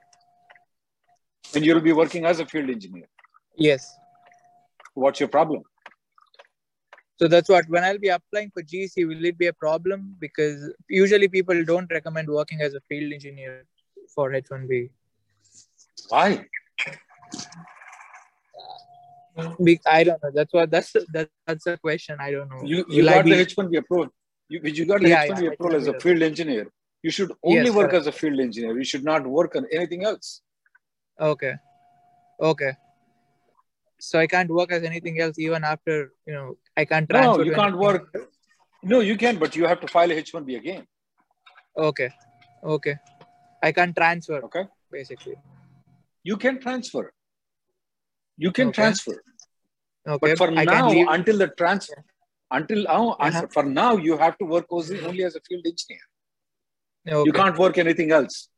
And 1.54 1.64
you'll 1.64 1.80
be 1.80 1.92
working 1.92 2.26
as 2.26 2.40
a 2.40 2.46
field 2.46 2.68
engineer. 2.68 3.06
Yes. 3.56 3.96
What's 4.94 5.20
your 5.20 5.28
problem? 5.28 5.62
So 7.18 7.28
that's 7.28 7.48
what 7.48 7.68
when 7.68 7.82
I'll 7.82 7.98
be 7.98 8.08
applying 8.08 8.50
for 8.50 8.62
GC, 8.62 9.08
will 9.08 9.24
it 9.24 9.38
be 9.38 9.46
a 9.46 9.52
problem? 9.52 10.16
Because 10.20 10.72
usually 10.88 11.28
people 11.28 11.64
don't 11.64 11.90
recommend 11.90 12.28
working 12.28 12.60
as 12.60 12.74
a 12.74 12.80
field 12.80 13.12
engineer 13.12 13.64
for 14.14 14.30
H1B. 14.30 14.90
Why? 16.08 16.46
I 19.86 20.04
don't 20.04 20.22
know. 20.22 20.30
That's 20.34 20.52
what 20.52 20.70
that's 20.70 20.92
that, 20.92 21.28
that's 21.46 21.66
a 21.66 21.76
question. 21.78 22.16
I 22.20 22.30
don't 22.32 22.48
know. 22.50 22.62
You, 22.64 22.84
you 22.88 23.02
Will 23.02 23.10
got 23.10 23.24
be- 23.24 23.30
the 23.34 23.44
H1B 23.46 23.78
approval. 23.78 24.08
You, 24.48 24.60
you 24.62 24.86
got 24.86 25.00
the 25.00 25.08
Yeah, 25.08 25.26
H1B 25.26 25.42
yeah, 25.42 25.50
approval 25.50 25.76
as 25.76 25.86
a 25.88 25.94
H1B. 25.94 26.02
field 26.02 26.22
engineer. 26.22 26.66
You 27.02 27.10
should 27.10 27.32
only 27.42 27.64
Yes, 27.64 27.74
work 27.74 27.90
correct. 27.90 28.00
as 28.02 28.06
a 28.08 28.12
field 28.12 28.40
engineer. 28.40 28.76
You 28.78 28.84
should 28.84 29.04
not 29.04 29.26
work 29.26 29.56
on 29.56 29.66
anything 29.72 30.04
else. 30.04 30.42
Okay. 31.20 31.54
Okay. 32.40 32.72
So 33.98 34.18
I 34.18 34.26
can't 34.26 34.50
work 34.50 34.72
as 34.72 34.82
anything 34.82 35.20
else 35.20 35.38
even 35.38 35.64
after, 35.64 36.12
you 36.26 36.34
know, 36.34 36.58
I 36.76 36.84
can't 36.84 37.08
transfer 37.08 37.38
No, 37.38 37.44
you 37.44 37.54
can't 37.54 37.78
work. 37.78 38.08
else? 38.14 38.26
No, 38.82 39.00
you 39.00 39.16
can, 39.16 39.38
but 39.38 39.56
you 39.56 39.66
have 39.66 39.80
to 39.80 39.88
file 39.88 40.10
a 40.10 40.22
H1B 40.22 40.56
again. 40.56 40.86
Okay. 41.76 42.10
Okay. 42.62 42.96
I 43.62 43.72
can't 43.72 43.96
transfer. 43.96 44.42
Okay. 44.44 44.64
Basically. 44.90 45.36
You 46.22 46.36
can 46.36 46.60
transfer. 46.60 47.12
You 48.36 48.52
can 48.52 48.68
Okay. 48.68 48.82
transfer. 48.82 49.22
Okay. 50.06 50.34
But 50.34 50.38
for 50.38 50.50
I 50.50 50.64
now, 50.64 50.90
until 51.12 51.38
the 51.38 51.48
transfer, 51.48 52.04
until 52.50 52.82
now, 52.84 53.16
Uh-huh. 53.18 53.46
for 53.50 53.64
now, 53.64 53.96
you 53.96 54.16
have 54.18 54.36
to 54.38 54.44
work 54.44 54.66
only 54.70 55.00
only 55.04 55.24
as 55.24 55.34
a 55.36 55.40
field 55.40 55.64
engineer. 55.66 56.04
Okay. 57.08 57.26
You 57.28 57.32
can't 57.32 57.58
work 57.58 57.78
anything 57.78 58.12
else. 58.12 58.48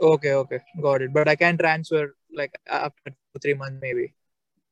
Okay, 0.00 0.32
okay. 0.32 0.60
Got 0.80 1.02
it. 1.02 1.12
But 1.12 1.28
I 1.28 1.36
can 1.36 1.56
transfer 1.56 2.16
like 2.34 2.52
after 2.66 3.10
two, 3.10 3.38
three 3.40 3.54
months 3.54 3.78
maybe. 3.80 4.14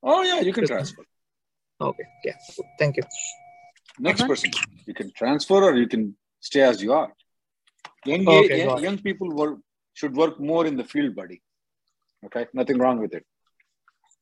Oh 0.02 0.22
yeah, 0.22 0.40
you 0.40 0.52
can 0.52 0.66
transfer. 0.66 1.04
Okay. 1.80 2.04
Yeah. 2.24 2.36
Thank 2.78 2.96
you. 2.96 3.02
Next 3.98 4.22
Pavan? 4.22 4.28
person, 4.28 4.50
you 4.86 4.94
can 4.94 5.10
transfer 5.12 5.62
or 5.62 5.76
you 5.76 5.86
can 5.86 6.16
stay 6.40 6.62
as 6.62 6.82
you 6.82 6.92
are. 6.92 7.12
Young, 8.06 8.26
Okay, 8.26 8.64
young, 8.64 8.82
young 8.82 8.98
people 8.98 9.30
work, 9.30 9.58
should 9.94 10.16
work 10.16 10.40
more 10.40 10.66
in 10.66 10.76
the 10.76 10.84
field, 10.84 11.14
buddy. 11.14 11.42
Okay, 12.24 12.46
nothing 12.54 12.78
wrong 12.78 12.98
with 13.00 13.14
it. 13.14 13.24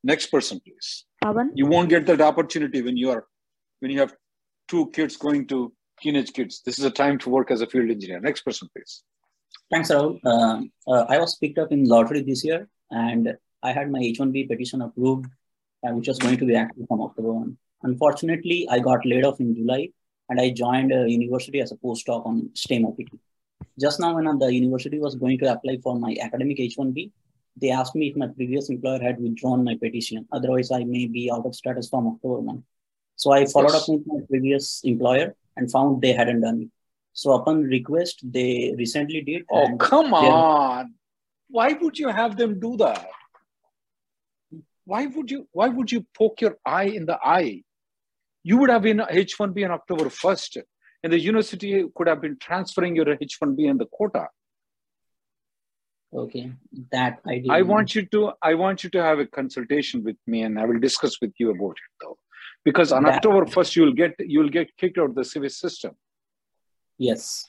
Next 0.03 0.27
person, 0.27 0.61
please. 0.65 1.05
Pavan, 1.25 1.51
You 1.55 1.67
won't 1.67 1.89
get 1.89 2.07
that 2.07 2.21
opportunity 2.21 2.83
when 2.83 2.97
you 2.97 3.11
are 3.11 3.27
when 3.81 3.91
you 3.91 4.01
have 4.01 4.15
two 4.69 4.91
kids 4.91 5.17
going 5.17 5.47
to 5.49 5.73
teenage 6.01 6.33
kids. 6.33 6.63
This 6.65 6.79
is 6.79 6.85
a 6.85 6.91
time 6.91 7.19
to 7.19 7.31
work 7.31 7.51
as 7.51 7.61
a 7.61 7.67
field 7.67 7.91
engineer. 7.91 8.21
Next 8.21 8.43
person, 8.43 8.69
please. 8.75 9.03
Thanks, 9.71 9.91
Rahul. 9.91 10.19
Uh, 10.25 10.63
uh, 10.91 11.05
I 11.09 11.19
was 11.19 11.37
picked 11.37 11.59
up 11.59 11.73
in 11.73 11.85
lottery 11.85 12.23
this 12.23 12.45
year, 12.45 12.69
and 12.91 13.37
I 13.63 13.73
had 13.73 13.91
my 13.91 13.99
H-1B 13.99 14.49
petition 14.49 14.83
approved, 14.83 15.27
uh, 15.87 15.93
which 15.95 16.09
was 16.09 16.19
going 16.19 16.37
to 16.39 16.47
be 16.47 16.55
active 16.55 16.87
from 16.89 17.01
October 17.01 17.33
1. 17.33 17.57
Unfortunately, 17.83 18.67
I 18.71 18.79
got 18.81 19.05
laid 19.07 19.25
off 19.25 19.41
in 19.41 19.55
July, 19.55 19.89
and 20.29 20.41
I 20.41 20.51
joined 20.51 20.93
a 20.93 21.09
university 21.09 21.61
as 21.61 21.73
a 21.73 21.77
postdoc 21.77 22.27
on 22.27 22.51
STEM 22.55 22.87
OPT. 22.87 23.11
Just 23.81 24.01
now, 24.01 24.15
when 24.17 24.39
the 24.39 24.53
university 24.53 24.99
was 24.99 25.15
going 25.15 25.39
to 25.39 25.53
apply 25.53 25.79
for 25.83 25.99
my 25.99 26.17
academic 26.21 26.59
H-1B, 26.61 27.11
they 27.61 27.71
asked 27.71 27.95
me 27.95 28.09
if 28.09 28.17
my 28.17 28.27
previous 28.29 28.69
employer 28.71 29.01
had 29.01 29.21
withdrawn 29.21 29.65
my 29.65 29.77
petition. 29.77 30.27
Otherwise, 30.33 30.71
I 30.71 30.85
may 30.85 31.07
be 31.07 31.31
out 31.31 31.47
of 31.47 31.55
status 31.55 31.89
from 31.89 32.07
October 32.09 32.41
1. 32.41 32.63
So 33.17 33.33
I 33.33 33.47
followed 33.47 33.73
Yes. 33.73 33.83
up 33.83 33.89
with 33.89 34.07
my 34.07 34.21
previous 34.29 34.81
employer 34.85 35.35
and 35.57 35.71
found 35.71 36.03
they 36.03 36.13
hadn't 36.13 36.41
done 36.43 36.63
it. 36.63 36.69
So 37.13 37.33
upon 37.33 37.63
request, 37.65 38.21
they 38.23 38.75
recently 38.79 39.23
did. 39.23 39.43
Oh, 39.51 39.77
come 39.77 40.15
on. 40.15 40.95
Why 41.51 41.73
would 41.73 41.99
you 41.99 42.09
have 42.09 42.37
them 42.37 42.61
do 42.61 42.77
that? 42.77 43.09
Why 44.90 45.04
would 45.04 45.30
you 45.30 45.47
why 45.52 45.68
would 45.68 45.92
you 45.92 46.07
poke 46.18 46.40
your 46.40 46.57
eye 46.64 46.90
in 46.99 47.04
the 47.04 47.18
eye? 47.23 47.62
You 48.42 48.57
would 48.59 48.71
have 48.71 48.85
been 48.88 48.99
H1B 48.99 49.62
on 49.66 49.73
October 49.73 50.07
1st, 50.07 50.62
and 51.02 51.12
the 51.12 51.21
university 51.21 51.73
could 51.95 52.09
have 52.09 52.23
been 52.23 52.38
transferring 52.38 52.97
your 52.97 53.04
H1B 53.04 53.61
in 53.73 53.76
the 53.76 53.85
quota. 53.85 54.28
Okay, 56.23 56.52
that 56.90 57.18
I. 57.26 57.42
I 57.59 57.61
want 57.73 57.95
you 57.95 58.07
to 58.14 58.33
I 58.50 58.54
want 58.54 58.83
you 58.83 58.88
to 58.97 59.02
have 59.02 59.18
a 59.18 59.26
consultation 59.26 60.02
with 60.02 60.16
me 60.26 60.40
and 60.49 60.59
I 60.59 60.64
will 60.64 60.80
discuss 60.88 61.21
with 61.21 61.35
you 61.38 61.50
about 61.50 61.76
it 61.85 61.92
though. 62.00 62.16
Because 62.64 62.90
on 62.90 63.02
That- 63.02 63.16
October 63.16 63.45
1st 63.45 63.76
you'll 63.76 63.97
get 64.02 64.14
you'll 64.35 64.54
get 64.59 64.75
kicked 64.78 64.97
out 64.97 65.11
of 65.11 65.16
the 65.16 65.26
SEVIS 65.33 65.57
system. 65.64 65.92
Yes, 66.97 67.45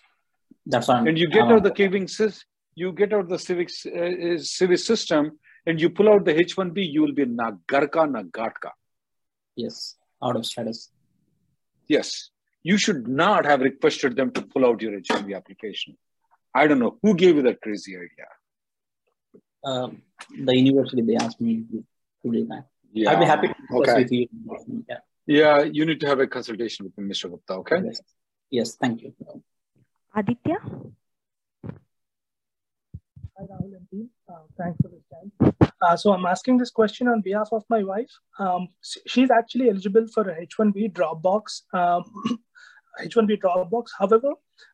that's 0.65 0.87
fine 0.87 1.07
and 1.07 1.17
you 1.17 1.29
get 1.29 1.45
uh, 1.47 1.53
out 1.53 1.63
the 1.63 1.75
giving 1.83 2.07
sys, 2.07 2.43
you 2.75 2.91
get 2.91 3.13
out 3.13 3.29
the 3.29 3.43
SEVIS 3.47 3.85
uh, 3.85 4.33
uh, 4.33 4.37
SEVIS 4.57 4.83
system, 4.91 5.39
and 5.69 5.79
you 5.83 5.89
pull 5.97 6.09
out 6.11 6.25
the 6.25 6.33
H1B, 6.33 6.91
you 6.95 7.01
will 7.03 7.13
be 7.21 7.25
na 7.39 7.51
garka 7.73 8.03
na 8.17 8.21
gatka. 8.37 8.71
Yes, 9.55 9.95
out 10.23 10.35
of 10.39 10.45
status. 10.51 10.79
Yes, 11.87 12.29
you 12.63 12.77
should 12.83 13.07
not 13.07 13.45
have 13.45 13.61
requested 13.69 14.15
them 14.19 14.31
to 14.37 14.41
pull 14.53 14.65
out 14.69 14.81
your 14.81 14.93
H1B 14.99 15.35
application. 15.41 15.97
I 16.61 16.65
don't 16.67 16.79
know 16.85 16.93
who 17.03 17.13
gave 17.23 17.35
you 17.35 17.43
that 17.49 17.61
crazy 17.61 17.95
idea. 18.05 18.29
Um, 19.63 20.01
the 20.47 20.55
university 20.55 21.01
they 21.09 21.17
asked 21.25 21.41
me 21.47 21.53
to 21.71 21.83
to 22.23 22.31
do 22.37 22.45
that. 22.53 22.65
Yeah. 22.91 23.11
I'll 23.11 23.19
be 23.19 23.25
happy 23.25 23.47
to 23.49 23.53
discuss 23.53 23.79
Okay. 23.81 23.97
with 24.03 24.11
you. 24.11 24.27
Yeah. 24.89 25.01
Yeah, 25.39 25.57
you 25.77 25.85
need 25.89 25.99
to 26.03 26.07
have 26.11 26.19
a 26.19 26.27
consultation 26.35 26.85
with 26.85 26.95
Mr. 27.11 27.29
Gupta. 27.29 27.53
Okay. 27.61 27.79
Yes. 27.85 28.01
Yes. 28.57 28.75
Thank 28.83 29.03
you. 29.03 29.13
Aditya, 30.15 30.57
Hi, 33.39 33.45
Rahul 33.45 33.73
and 33.77 33.89
team. 33.89 34.09
Uh, 34.27 34.39
thanks 34.57 34.77
for 34.81 34.89
this 34.89 35.05
time. 35.09 35.71
Uh, 35.81 35.95
so 35.95 36.11
I'm 36.11 36.25
asking 36.25 36.57
this 36.57 36.71
question 36.71 37.07
on 37.07 37.21
behalf 37.21 37.47
of 37.53 37.63
my 37.69 37.83
wife. 37.83 38.11
Um, 38.37 38.67
she's 39.07 39.31
actually 39.31 39.69
eligible 39.69 40.07
for 40.13 40.27
a 40.27 40.41
H-1B 40.41 40.91
Dropbox. 40.91 41.61
Um, 41.73 42.03
H-1B 42.99 43.39
Dropbox. 43.41 43.85
However, 43.97 44.33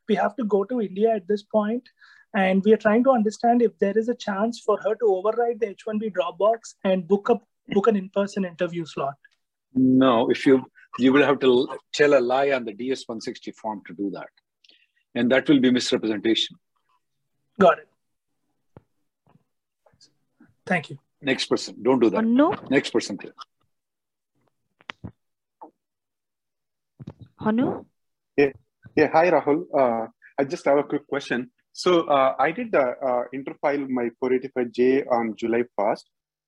we 0.09 0.15
have 0.15 0.35
to 0.37 0.45
go 0.45 0.63
to 0.63 0.81
India 0.81 1.13
at 1.13 1.27
this 1.27 1.43
point, 1.43 1.87
and 2.35 2.63
we 2.65 2.73
are 2.73 2.77
trying 2.77 3.03
to 3.03 3.11
understand 3.11 3.61
if 3.61 3.77
there 3.77 3.95
is 3.95 4.09
a 4.09 4.15
chance 4.15 4.61
for 4.65 4.79
her 4.81 4.95
to 4.95 5.05
override 5.05 5.59
the 5.59 5.69
H-1B 5.69 6.13
Dropbox 6.13 6.73
and 6.83 7.07
book 7.07 7.29
up 7.29 7.47
book 7.69 7.85
an 7.85 7.95
in-person 7.95 8.45
interview 8.45 8.85
slot. 8.85 9.15
No, 9.75 10.31
if 10.31 10.43
you 10.43 10.65
you 10.97 11.13
will 11.13 11.23
have 11.23 11.39
to 11.41 11.67
tell 11.93 12.17
a 12.17 12.21
lie 12.33 12.49
on 12.49 12.65
the 12.65 12.73
DS160 12.73 13.53
form 13.53 13.83
to 13.85 13.93
do 13.93 14.09
that, 14.11 14.29
and 15.13 15.31
that 15.31 15.47
will 15.47 15.59
be 15.59 15.69
misrepresentation. 15.69 16.57
Got 17.59 17.77
it. 17.79 17.89
Thank 20.65 20.89
you. 20.89 20.97
Next 21.21 21.45
person, 21.45 21.75
don't 21.81 21.99
do 21.99 22.09
that. 22.09 22.23
Honu, 22.23 22.69
Next 22.69 22.91
person, 22.91 23.17
please. 23.17 23.33
Honu, 27.41 27.85
Yeah, 28.37 28.51
yeah. 28.95 29.09
Hi, 29.13 29.29
Rahul. 29.29 29.65
Uh, 29.73 30.07
I 30.39 30.43
just 30.43 30.65
have 30.65 30.77
a 30.77 30.83
quick 30.83 31.07
question. 31.07 31.51
So 31.73 32.07
uh, 32.07 32.35
I 32.39 32.51
did 32.51 32.71
the 32.71 32.81
uh, 32.81 33.23
interfile 33.33 33.87
my 33.89 34.09
485J 34.23 35.05
on 35.11 35.35
July 35.35 35.63
1st 35.79 36.03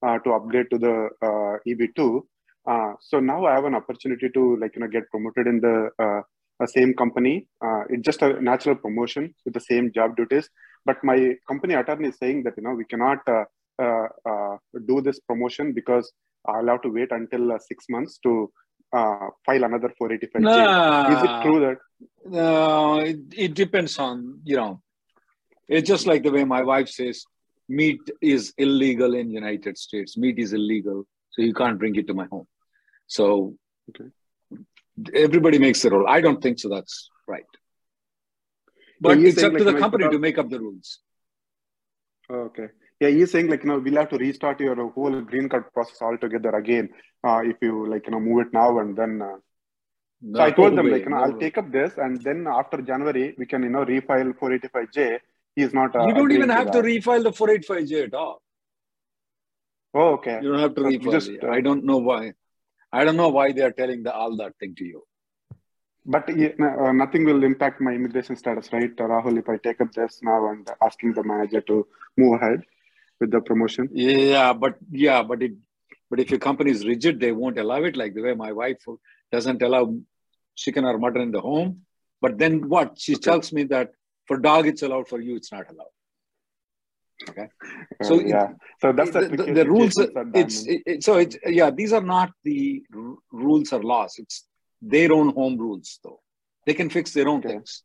uh, 0.06 0.20
to 0.20 0.32
upgrade 0.32 0.70
to 0.72 0.78
the 0.78 1.10
uh, 1.22 1.58
EB2. 1.68 2.22
Uh, 2.66 2.94
so 3.00 3.20
now 3.20 3.46
I 3.46 3.56
have 3.56 3.66
an 3.66 3.76
opportunity 3.76 4.30
to 4.30 4.58
like 4.58 4.76
you 4.76 4.82
know 4.82 4.88
get 4.88 5.10
promoted 5.10 5.48
in 5.48 5.60
the 5.62 5.90
uh, 6.00 6.22
same 6.66 6.94
company. 6.94 7.48
Uh, 7.64 7.84
it's 7.90 8.04
just 8.04 8.22
a 8.22 8.42
natural 8.42 8.76
promotion 8.76 9.34
with 9.46 9.54
the 9.54 9.60
same 9.60 9.92
job 9.94 10.16
duties. 10.18 10.50
But 10.86 11.04
my 11.04 11.36
company 11.48 11.76
attorney 11.76 12.10
is 12.10 12.18
saying 12.18 12.44
that 12.44 12.54
you 12.58 12.64
know 12.64 12.74
we 12.74 12.86
cannot 12.86 13.20
uh, 13.28 13.44
do 13.78 15.02
this 15.02 15.20
promotion 15.20 15.74
because 15.74 16.12
I'll 16.48 16.68
have 16.68 16.82
to 16.84 16.90
wait 16.90 17.12
until 17.12 17.52
uh, 17.52 17.60
six 17.60 17.86
months 17.90 18.20
to 18.24 18.52
uh, 18.94 19.28
file 19.46 19.64
another 19.64 19.94
485J. 20.02 21.14
Is 21.14 21.24
it 21.24 21.42
true 21.44 21.60
that 21.60 21.78
No, 22.26 23.00
it, 23.00 23.20
it 23.36 23.54
depends 23.54 24.00
on, 24.00 24.40
you 24.44 24.56
know, 24.56 24.82
it's 25.68 25.88
just 25.88 26.08
like 26.08 26.24
the 26.24 26.32
way 26.32 26.46
my 26.46 26.64
wife 26.64 26.88
says, 26.88 27.26
meat 27.68 28.00
is 28.22 28.54
illegal 28.58 29.14
in 29.14 29.30
United 29.30 29.78
States. 29.78 30.18
Meat 30.18 30.40
is 30.40 30.54
illegal, 30.54 31.06
so 31.32 31.42
you 31.42 31.54
can't 31.54 31.78
bring 31.78 31.96
it 31.96 32.08
to 32.08 32.14
my 32.14 32.26
home. 32.32 32.48
So 33.08 33.56
everybody 35.14 35.60
makes 35.60 35.82
the 35.82 35.90
rule. 35.90 36.08
I 36.08 36.22
don't 36.22 36.42
think 36.42 36.60
so. 36.60 36.70
That's 36.70 37.10
right. 37.28 37.44
But 39.02 39.20
you're 39.20 39.30
it's 39.30 39.44
up 39.44 39.54
to 39.54 39.64
the 39.64 39.74
company 39.74 40.10
to 40.10 40.20
make 40.20 40.38
up 40.38 40.50
the 40.50 40.60
rules. 40.60 41.00
Okay. 42.30 42.68
Yeah, 43.00 43.10
he's 43.10 43.32
saying 43.32 43.48
like 43.48 43.64
you 43.64 43.70
know 43.70 43.80
we'll 43.80 43.96
have 43.96 44.10
to 44.10 44.18
restart 44.18 44.60
your 44.60 44.90
whole 44.90 45.22
green 45.22 45.50
card 45.50 45.72
process 45.74 46.02
altogether 46.02 46.50
again 46.56 46.90
uh, 47.24 47.42
if 47.44 47.58
you 47.62 47.88
like 47.88 48.06
you 48.08 48.12
know 48.12 48.20
move 48.20 48.48
it 48.48 48.54
now 48.54 48.80
and 48.80 48.96
then. 48.96 49.22
Uh... 49.22 49.38
No 50.20 50.40
so 50.40 50.46
I 50.46 50.52
told 50.52 50.76
them 50.76 50.86
way, 50.86 50.94
like 50.94 51.04
you 51.04 51.10
know 51.12 51.18
no 51.18 51.24
I'll 51.24 51.34
way. 51.34 51.40
take 51.40 51.60
up 51.60 51.72
this 51.72 51.94
and 51.98 52.20
then 52.24 52.48
after 52.48 52.82
January 52.82 53.36
we 53.38 53.46
can 53.46 53.62
you 53.62 53.70
know 53.70 53.86
refile 53.86 54.34
485J. 54.36 55.20
He's 55.56 55.74
not. 55.74 55.96
Uh, 55.96 56.08
you 56.08 56.14
don't 56.16 56.32
even 56.32 56.50
have 56.50 56.72
to 56.72 56.82
that. 56.82 56.88
refile 56.88 57.24
the 57.24 57.32
485J 57.32 58.06
at 58.06 58.14
all. 58.14 58.42
Oh, 59.94 60.14
okay. 60.14 60.40
You 60.42 60.52
don't 60.52 60.60
have 60.60 60.76
to 60.76 60.82
So 60.82 60.88
refile 60.90 61.12
just, 61.12 61.32
I 61.44 61.62
don't 61.62 61.84
know 61.84 61.98
why. 61.98 62.34
I 62.92 63.04
don't 63.04 63.18
know 63.18 63.30
why 63.30 63.52
they 63.52 63.62
are 63.62 63.72
telling 63.72 64.04
the, 64.04 64.14
all 64.14 64.36
that 64.38 64.54
thing 64.60 64.76
to 64.76 64.86
you. 64.86 65.04
But 66.06 66.30
uh, 66.30 66.92
nothing 66.94 67.26
will 67.26 67.44
impact 67.44 67.82
my 67.82 67.92
immigration 67.92 68.36
status, 68.38 68.70
right, 68.72 68.96
Rahul? 68.96 69.40
If 69.40 69.50
I 69.50 69.58
take 69.58 69.82
up 69.82 69.92
this 69.92 70.20
now 70.22 70.52
and 70.52 70.70
asking 70.82 71.14
the 71.14 71.24
manager 71.24 71.62
to 71.62 71.86
move 72.16 72.42
ahead 72.42 72.64
with 73.20 73.32
the 73.32 73.42
promotion. 73.42 73.90
Yeah, 73.92 74.54
but 74.54 74.76
yeah, 74.92 75.24
but 75.24 75.42
it, 75.42 75.54
but 76.10 76.20
if 76.20 76.30
your 76.30 76.40
company 76.40 76.72
is 76.72 76.86
rigid, 76.86 77.20
they 77.20 77.32
won't 77.32 77.60
allow 77.60 77.84
it. 77.84 77.98
Like 77.98 78.14
the 78.14 78.22
way 78.22 78.34
my 78.34 78.52
wife 78.52 78.78
doesn't 79.32 79.62
allow 79.62 79.96
chicken 80.56 80.86
or 80.86 80.98
mutton 80.98 81.22
in 81.22 81.32
the 81.32 81.42
home. 81.42 81.82
But 82.22 82.38
then 82.38 82.68
what? 82.70 83.00
She 83.00 83.16
tells 83.16 83.52
me 83.54 83.64
that 83.66 83.92
for 84.26 84.38
dog 84.38 84.68
it's 84.68 84.82
allowed, 84.82 85.08
for 85.08 85.20
you 85.22 85.36
it's 85.36 85.52
not 85.52 85.66
allowed. 85.72 85.94
Okay. 87.30 87.48
So 88.04 88.16
Uh, 88.16 88.20
it- 88.20 88.28
yeah, 88.28 88.48
so 88.82 88.92
that's 88.92 89.12
the, 89.12 89.22
the, 89.22 89.54
the, 89.54 89.66
rules. 89.70 89.96
It's 90.36 90.66
it, 90.68 90.82
it- 90.86 91.04
so 91.04 91.18
it's 91.18 91.38
yeah. 91.46 91.70
These 91.72 91.94
are 91.94 92.02
not 92.02 92.32
the 92.44 92.84
r- 92.96 93.16
rules 93.32 93.74
or 93.74 93.82
laws. 93.82 94.16
It's 94.18 94.46
their 94.82 95.12
own 95.12 95.30
home 95.34 95.58
rules, 95.58 96.00
though. 96.04 96.20
They 96.66 96.74
can 96.76 96.90
fix 96.90 97.14
their 97.14 97.28
own 97.28 97.42
things. 97.42 97.84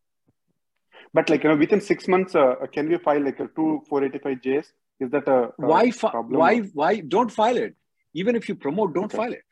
But 1.15 1.29
like 1.31 1.43
you 1.45 1.51
know, 1.51 1.57
within 1.57 1.81
six 1.81 2.09
months, 2.09 2.35
uh, 2.35 2.55
can 2.73 2.89
we 2.89 2.99
file 2.99 3.23
like 3.23 3.41
a 3.41 3.49
two 3.57 3.83
485Js? 3.91 4.67
Is 5.03 5.11
that 5.11 5.27
a, 5.27 5.39
a 5.49 5.53
Why? 5.57 5.91
Fi- 5.91 6.11
problem? 6.11 6.39
why? 6.39 6.59
Why? 6.81 7.01
Don't 7.01 7.31
file 7.31 7.57
it. 7.57 7.75
Even 8.15 8.37
if 8.37 8.49
you 8.49 8.55
promote, 8.55 8.95
don't 8.95 9.11
file 9.11 9.33
it. 9.33 9.43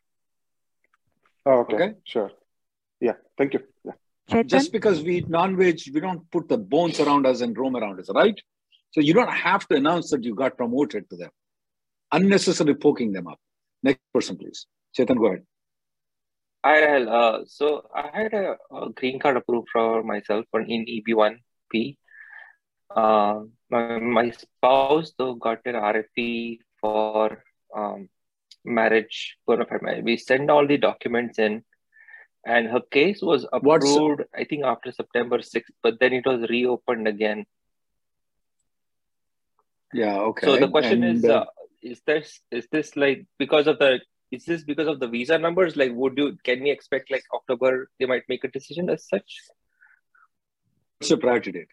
Oh, 1.47 1.61
okay. 1.61 1.75
Okay. 1.75 1.95
Sure. 2.04 2.30
Yeah. 3.00 3.14
Thank 3.37 3.54
you. 3.54 3.61
Yeah. 3.85 4.42
Just 4.45 4.71
because 4.73 5.02
we 5.02 5.16
eat 5.19 5.28
non-veg, 5.28 5.80
we 5.92 6.00
don't 6.00 6.30
put 6.30 6.49
the 6.49 6.59
bones 6.59 7.00
around 7.00 7.26
us 7.26 7.40
and 7.40 7.57
roam 7.59 7.76
around 7.76 7.99
us, 7.99 8.09
right? 8.14 8.38
So 8.92 9.00
you 9.00 9.14
don't 9.14 9.33
have 9.33 9.66
to 9.69 9.76
announce 9.76 10.11
that 10.11 10.23
you 10.23 10.35
got 10.35 10.57
promoted 10.57 11.09
to 11.11 11.16
them. 11.16 11.30
Unnecessarily 12.12 12.75
poking 12.75 13.12
them 13.12 13.26
up. 13.26 13.40
Next 13.83 14.00
person, 14.14 14.37
please. 14.37 14.66
Chetan, 14.97 15.19
go 15.19 15.26
ahead. 15.26 15.42
Hi, 16.64 16.80
Rahel. 16.85 17.09
Uh, 17.09 17.38
so 17.47 17.88
I 17.95 18.11
had 18.12 18.35
a, 18.35 18.57
a 18.73 18.90
green 18.90 19.19
card 19.19 19.37
approved 19.38 19.69
for 19.73 20.02
myself 20.02 20.45
for 20.50 20.61
in 20.61 20.85
EB1B. 20.85 21.97
Uh, 22.95 23.40
my, 23.71 23.99
my 23.99 24.31
spouse 24.31 25.12
though 25.17 25.35
got 25.35 25.61
an 25.65 25.75
RFE 25.75 26.59
for 26.81 27.43
um, 27.77 28.09
marriage 28.65 29.37
bona 29.47 29.65
fide 29.67 29.83
marriage. 29.83 30.05
We 30.05 30.17
sent 30.17 30.50
all 30.50 30.67
the 30.67 30.77
documents 30.79 31.39
in, 31.39 31.62
and 32.45 32.67
her 32.69 32.81
case 32.91 33.23
was 33.23 33.47
What's- 33.61 33.91
approved. 33.91 34.23
I 34.35 34.45
think 34.45 34.65
after 34.65 34.93
September 34.93 35.39
6th, 35.39 35.71
but 35.83 36.00
then 36.00 36.12
it 36.12 36.27
was 36.27 36.49
reopened 36.49 37.09
again. 37.09 37.47
Yeah, 39.93 40.19
okay. 40.21 40.47
So 40.47 40.57
the 40.57 40.69
question 40.69 41.03
And, 41.03 41.19
is, 41.19 41.25
uh, 41.25 41.41
uh, 41.41 41.45
is 41.83 42.00
this 42.07 42.41
is 42.50 42.69
this 42.71 42.97
like 42.97 43.27
because 43.39 43.67
of 43.67 43.79
the 43.79 44.00
is 44.31 44.45
this 44.45 44.62
because 44.62 44.87
of 44.87 45.00
the 45.00 45.09
visa 45.09 45.37
numbers? 45.39 45.77
Like, 45.77 45.93
would 45.93 46.17
you 46.17 46.37
can 46.45 46.62
we 46.62 46.71
expect 46.71 47.11
like 47.11 47.25
October 47.35 47.91
they 47.99 48.07
might 48.07 48.23
make 48.29 48.45
a 48.45 48.49
decision 48.49 48.89
as 48.91 49.09
such? 49.09 49.41
what's 50.99 51.11
your 51.11 51.19
priority 51.19 51.50
date? 51.50 51.69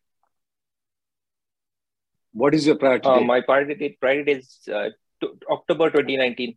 What 2.41 2.53
is 2.57 2.65
your 2.67 2.75
priority 2.81 3.09
Uh, 3.09 3.21
my 3.33 3.41
priority 3.41 3.75
date 3.81 3.99
priority 3.99 4.33
is 4.39 4.47
uh, 4.77 4.89
to, 5.21 5.27
October 5.55 5.89
2019. 5.89 6.55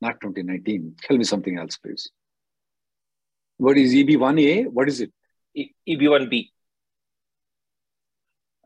Not 0.00 0.20
2019. 0.20 0.96
Tell 1.02 1.16
me 1.16 1.24
something 1.24 1.56
else, 1.58 1.78
please. 1.78 2.10
What 3.56 3.78
is 3.78 3.94
E 3.94 4.04
EB1A? 4.04 4.68
What 4.68 4.88
is 4.88 5.00
it? 5.00 5.12
E- 5.54 5.72
EB1B. 5.88 6.50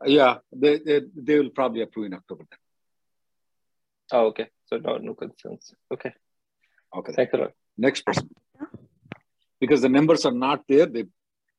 Yeah, 0.05 0.35
they, 0.51 0.73
they, 0.79 1.01
they 1.15 1.39
will 1.39 1.49
probably 1.49 1.81
approve 1.81 2.07
in 2.07 2.13
October. 2.13 2.43
Then. 2.49 2.59
Oh, 4.11 4.25
okay. 4.27 4.47
So 4.65 4.77
no 4.77 4.97
no 4.97 5.13
concerns. 5.13 5.73
Okay. 5.95 6.13
Okay. 6.97 7.13
Thanks 7.13 7.33
a 7.33 7.37
lot. 7.37 7.51
Next 7.77 8.01
person. 8.05 8.29
Because 9.61 9.81
the 9.81 9.89
numbers 9.97 10.25
are 10.25 10.37
not 10.47 10.59
there, 10.67 10.85
they 10.85 11.05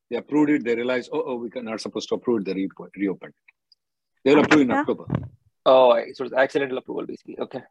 they 0.09 0.17
approved 0.17 0.51
it. 0.51 0.63
They 0.63 0.75
realized, 0.75 1.09
oh, 1.11 1.23
oh, 1.25 1.35
we 1.37 1.49
are 1.55 1.63
not 1.63 1.81
supposed 1.81 2.09
to 2.09 2.15
approve 2.15 2.41
it. 2.41 2.45
They 2.45 2.53
re- 2.53 2.69
reopened. 3.03 3.33
it. 3.33 3.54
They'll 4.25 4.39
approve 4.39 4.61
in 4.61 4.71
October. 4.71 5.05
Oh, 5.67 5.91
I- 5.91 6.11
so 6.13 6.25
it's 6.25 6.33
accidental 6.33 6.79
approval 6.79 7.05
basically. 7.05 7.39
Okay. 7.39 7.61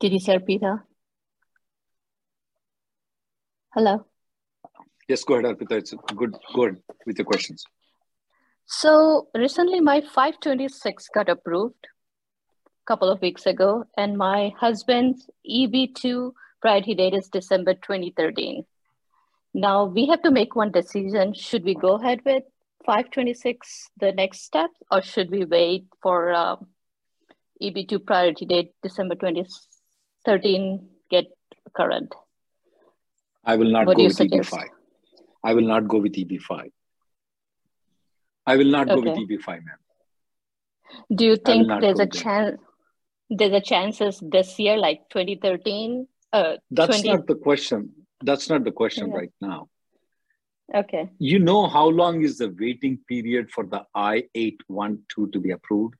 Did 0.00 0.12
you 0.12 0.20
say 0.20 0.38
Peter? 0.38 0.84
Hello. 3.74 4.06
Yes, 5.08 5.24
go 5.24 5.34
ahead, 5.34 5.56
Arpita. 5.58 5.72
It's 5.72 5.94
good. 6.16 6.34
Go 6.54 6.64
ahead 6.64 6.82
with 7.06 7.18
your 7.18 7.24
questions. 7.26 7.64
So 8.66 9.28
recently, 9.34 9.80
my 9.80 10.00
526 10.00 11.08
got 11.14 11.28
approved 11.28 11.86
a 12.66 12.86
couple 12.86 13.10
of 13.10 13.20
weeks 13.20 13.46
ago, 13.46 13.84
and 13.96 14.16
my 14.16 14.52
husband's 14.58 15.28
EB2 15.50 16.32
priority 16.60 16.94
date 16.94 17.14
is 17.14 17.28
December 17.28 17.74
2013. 17.74 18.64
Now 19.54 19.84
we 19.84 20.06
have 20.06 20.22
to 20.22 20.30
make 20.30 20.54
one 20.54 20.70
decision. 20.70 21.34
Should 21.34 21.64
we 21.64 21.74
go 21.74 21.94
ahead 21.94 22.20
with 22.24 22.44
526, 22.86 23.90
the 23.98 24.12
next 24.12 24.44
step, 24.44 24.70
or 24.90 25.02
should 25.02 25.30
we 25.30 25.44
wait 25.44 25.86
for 26.02 26.32
uh, 26.32 26.56
EB2 27.62 28.04
priority 28.06 28.46
date 28.46 28.72
December 28.82 29.14
2013 29.14 30.88
get 31.10 31.26
current? 31.76 32.14
I 33.44 33.56
will 33.56 33.70
not 33.70 33.86
What 33.86 33.96
go 33.96 34.04
with 34.04 34.14
suggest? 34.16 34.52
EB5. 34.52 34.64
I 35.44 35.54
will 35.54 35.66
not 35.66 35.88
go 35.88 35.98
with 35.98 36.12
EB5. 36.12 36.70
I 38.46 38.56
will 38.56 38.70
not 38.70 38.88
go 38.88 38.96
with 38.96 39.16
EB5, 39.16 39.46
ma'am. 39.46 39.76
Do 41.14 41.24
you 41.26 41.36
think 41.36 41.68
there's 41.80 42.00
a 42.00 42.06
chance? 42.06 42.58
There's 43.30 43.52
a 43.52 43.60
chances 43.60 44.22
this 44.22 44.58
year, 44.58 44.78
like 44.78 45.00
2013. 45.10 46.06
Uh, 46.32 46.54
That's 46.70 47.02
20. 47.02 47.08
not 47.08 47.26
the 47.26 47.34
question. 47.34 47.92
That's 48.22 48.48
not 48.48 48.64
the 48.64 48.72
question 48.72 49.08
Yeah. 49.08 49.16
right 49.16 49.32
now. 49.40 49.68
Okay. 50.74 51.08
You 51.18 51.38
know 51.38 51.66
how 51.66 51.86
long 51.88 52.22
is 52.22 52.38
the 52.38 52.54
waiting 52.60 52.98
period 53.08 53.50
for 53.50 53.64
the 53.64 53.86
I-812 53.94 55.32
to 55.32 55.40
be 55.40 55.50
approved? 55.52 55.94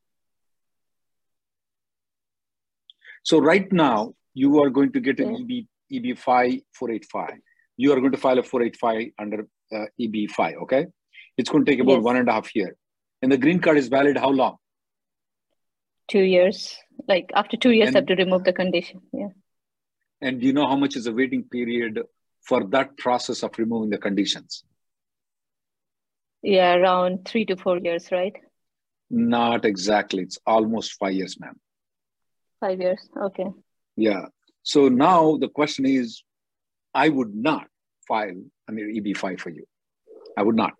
So 3.23 3.39
right 3.39 3.71
now, 3.73 4.15
you 4.35 4.63
are 4.63 4.71
going 4.71 4.93
to 4.93 5.01
get 5.01 5.21
an 5.21 5.35
EB, 5.37 5.67
EB5 5.93 6.63
485. 6.75 7.39
You 7.77 7.93
are 7.93 8.01
going 8.01 8.13
to 8.13 8.19
file 8.19 8.39
a 8.39 8.43
485 8.43 9.13
under 9.19 9.47
uh, 9.73 9.87
EB5, 10.01 10.63
okay? 10.63 10.87
It's 11.37 11.51
going 11.51 11.65
to 11.65 11.71
take 11.71 11.81
about 11.81 11.97
Yes. 11.97 12.03
one 12.05 12.17
and 12.17 12.29
a 12.29 12.33
half 12.33 12.55
year. 12.55 12.77
And 13.23 13.31
the 13.33 13.39
green 13.39 13.61
card 13.61 13.77
is 13.79 13.89
valid 13.89 14.17
how 14.17 14.31
long? 14.31 14.57
Two 16.09 16.23
years. 16.23 16.77
Like 17.07 17.31
after 17.35 17.57
two 17.57 17.71
years, 17.71 17.89
And- 17.89 17.97
have 17.97 18.07
to 18.07 18.15
remove 18.17 18.45
the 18.45 18.53
condition. 18.53 19.03
Yeah. 19.13 19.29
And 20.21 20.41
do 20.41 20.47
you 20.47 20.53
know 20.53 20.67
how 20.67 20.77
much 20.77 20.97
is 20.97 21.05
the 21.05 21.13
waiting 21.13 21.45
period 21.45 22.01
for 22.43 22.65
that 22.69 22.97
process 22.97 23.43
of 23.43 23.57
removing 23.59 23.91
the 23.91 23.99
conditions? 23.99 24.65
Yeah, 26.43 26.75
around 26.75 27.25
three 27.27 27.45
to 27.47 27.57
four 27.57 27.79
years, 27.79 28.11
right? 28.11 28.35
Not 29.11 29.65
exactly. 29.65 30.23
It's 30.23 30.39
almost 30.47 30.95
five 30.99 31.15
years, 31.15 31.39
ma'am. 31.41 31.59
Five 32.61 32.81
years. 32.81 33.01
Okay. 33.17 33.47
Yeah. 33.97 34.27
So 34.63 34.89
now 34.89 35.37
the 35.37 35.49
question 35.49 35.87
is, 35.87 36.23
I 36.95 37.09
would 37.09 37.35
not 37.35 37.67
file 38.07 38.41
an 38.69 38.77
EB5 38.77 39.41
for 39.41 39.51
you. 39.51 39.65
I 40.37 40.43
would 40.43 40.57
not. 40.57 40.75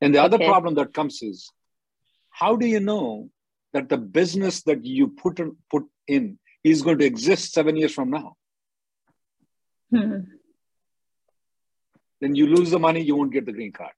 And 0.00 0.14
the 0.14 0.22
other 0.22 0.36
Okay. 0.36 0.46
problem 0.46 0.74
that 0.74 0.92
comes 0.92 1.22
is, 1.22 1.50
how 2.30 2.56
do 2.56 2.66
you 2.66 2.80
know 2.80 3.30
that 3.72 3.88
the 3.88 3.96
business 3.96 4.62
that 4.62 4.84
you 4.84 5.08
put 5.08 5.40
in, 5.40 5.56
put 5.70 5.84
in 6.06 6.38
is 6.70 6.82
going 6.82 6.98
to 6.98 7.04
exist 7.04 7.52
seven 7.52 7.76
years 7.76 7.92
from 7.94 8.10
now? 8.10 8.36
Hmm. 9.90 10.20
Then 12.20 12.34
you 12.34 12.46
lose 12.46 12.70
the 12.70 12.78
money, 12.78 13.02
you 13.02 13.14
won't 13.14 13.32
get 13.32 13.46
the 13.46 13.52
green 13.52 13.72
card. 13.72 13.92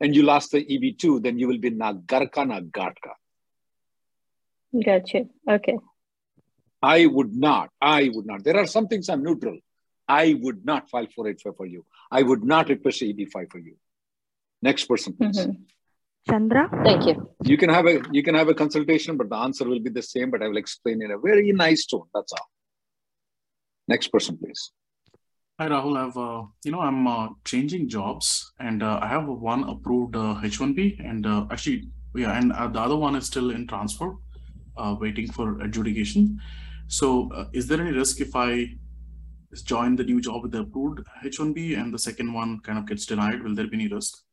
And 0.00 0.14
you 0.14 0.22
lost 0.22 0.52
the 0.52 0.64
EB2, 0.64 1.22
then 1.22 1.38
you 1.38 1.48
will 1.48 1.58
be 1.58 1.70
Nagarka 1.70 2.42
Nagatka. 2.52 3.12
Gotcha. 4.84 5.26
Okay. 5.48 5.78
I 6.82 7.06
would 7.06 7.34
not. 7.34 7.70
I 7.80 8.10
would 8.12 8.26
not. 8.26 8.44
There 8.44 8.58
are 8.58 8.66
some 8.66 8.88
things 8.88 9.08
I'm 9.08 9.22
neutral. 9.22 9.58
I 10.08 10.34
would 10.40 10.64
not 10.64 10.90
file 10.90 11.06
485 11.14 11.56
for 11.56 11.66
you. 11.66 11.84
I 12.10 12.22
would 12.22 12.44
not 12.44 12.68
request 12.68 13.02
a 13.02 13.06
EB5 13.06 13.50
for 13.50 13.58
you. 13.58 13.76
Next 14.62 14.84
person, 14.84 15.14
please. 15.14 15.38
Mhm. 15.38 15.56
Chandra? 16.28 16.70
Thank 16.84 17.06
you. 17.06 17.30
You 17.44 17.56
can 17.56 17.68
have 17.68 17.86
a 17.86 18.00
you 18.10 18.22
can 18.22 18.34
have 18.34 18.48
a 18.48 18.54
consultation, 18.54 19.16
but 19.16 19.28
the 19.28 19.36
answer 19.36 19.68
will 19.68 19.80
be 19.80 19.90
the 19.90 20.02
same, 20.02 20.30
but 20.30 20.42
I 20.42 20.48
will 20.48 20.56
explain 20.56 21.02
in 21.02 21.10
a 21.10 21.18
very 21.18 21.52
nice 21.52 21.84
tone. 21.86 22.06
That's 22.14 22.32
all. 22.32 22.48
Next 23.88 24.08
person, 24.08 24.38
please. 24.38 24.72
Hi 25.60 25.68
Rahul, 25.68 25.96
I've 25.96 26.16
uh, 26.16 26.46
you 26.64 26.72
know 26.72 26.80
I'm 26.80 27.06
uh, 27.06 27.28
changing 27.44 27.88
jobs 27.88 28.52
and 28.58 28.82
uh, 28.82 28.98
I 29.00 29.06
have 29.06 29.28
one 29.28 29.62
approved 29.68 30.16
uh, 30.16 30.40
H1B 30.42 31.08
and 31.08 31.24
uh, 31.26 31.46
actually 31.50 31.90
yeah 32.16 32.36
and 32.36 32.52
uh, 32.52 32.66
the 32.66 32.80
other 32.80 32.96
one 32.96 33.14
is 33.14 33.26
still 33.26 33.50
in 33.50 33.68
transfer, 33.68 34.14
waiting 34.76 35.30
for 35.30 35.60
adjudication. 35.60 36.40
So 36.88 37.30
is 37.52 37.68
there 37.68 37.80
any 37.80 37.92
risk 37.92 38.20
if 38.20 38.34
I 38.34 38.70
join 39.62 39.94
the 39.94 40.04
new 40.04 40.20
job 40.20 40.42
with 40.42 40.50
the 40.52 40.62
approved 40.62 41.06
H1B 41.22 41.78
and 41.78 41.94
the 41.94 41.98
second 41.98 42.32
one 42.32 42.58
kind 42.60 42.78
of 42.78 42.86
gets 42.86 43.06
denied? 43.06 43.42
Will 43.42 43.54
there 43.54 43.68
be 43.68 43.76
any 43.76 43.88
risk? 43.88 44.24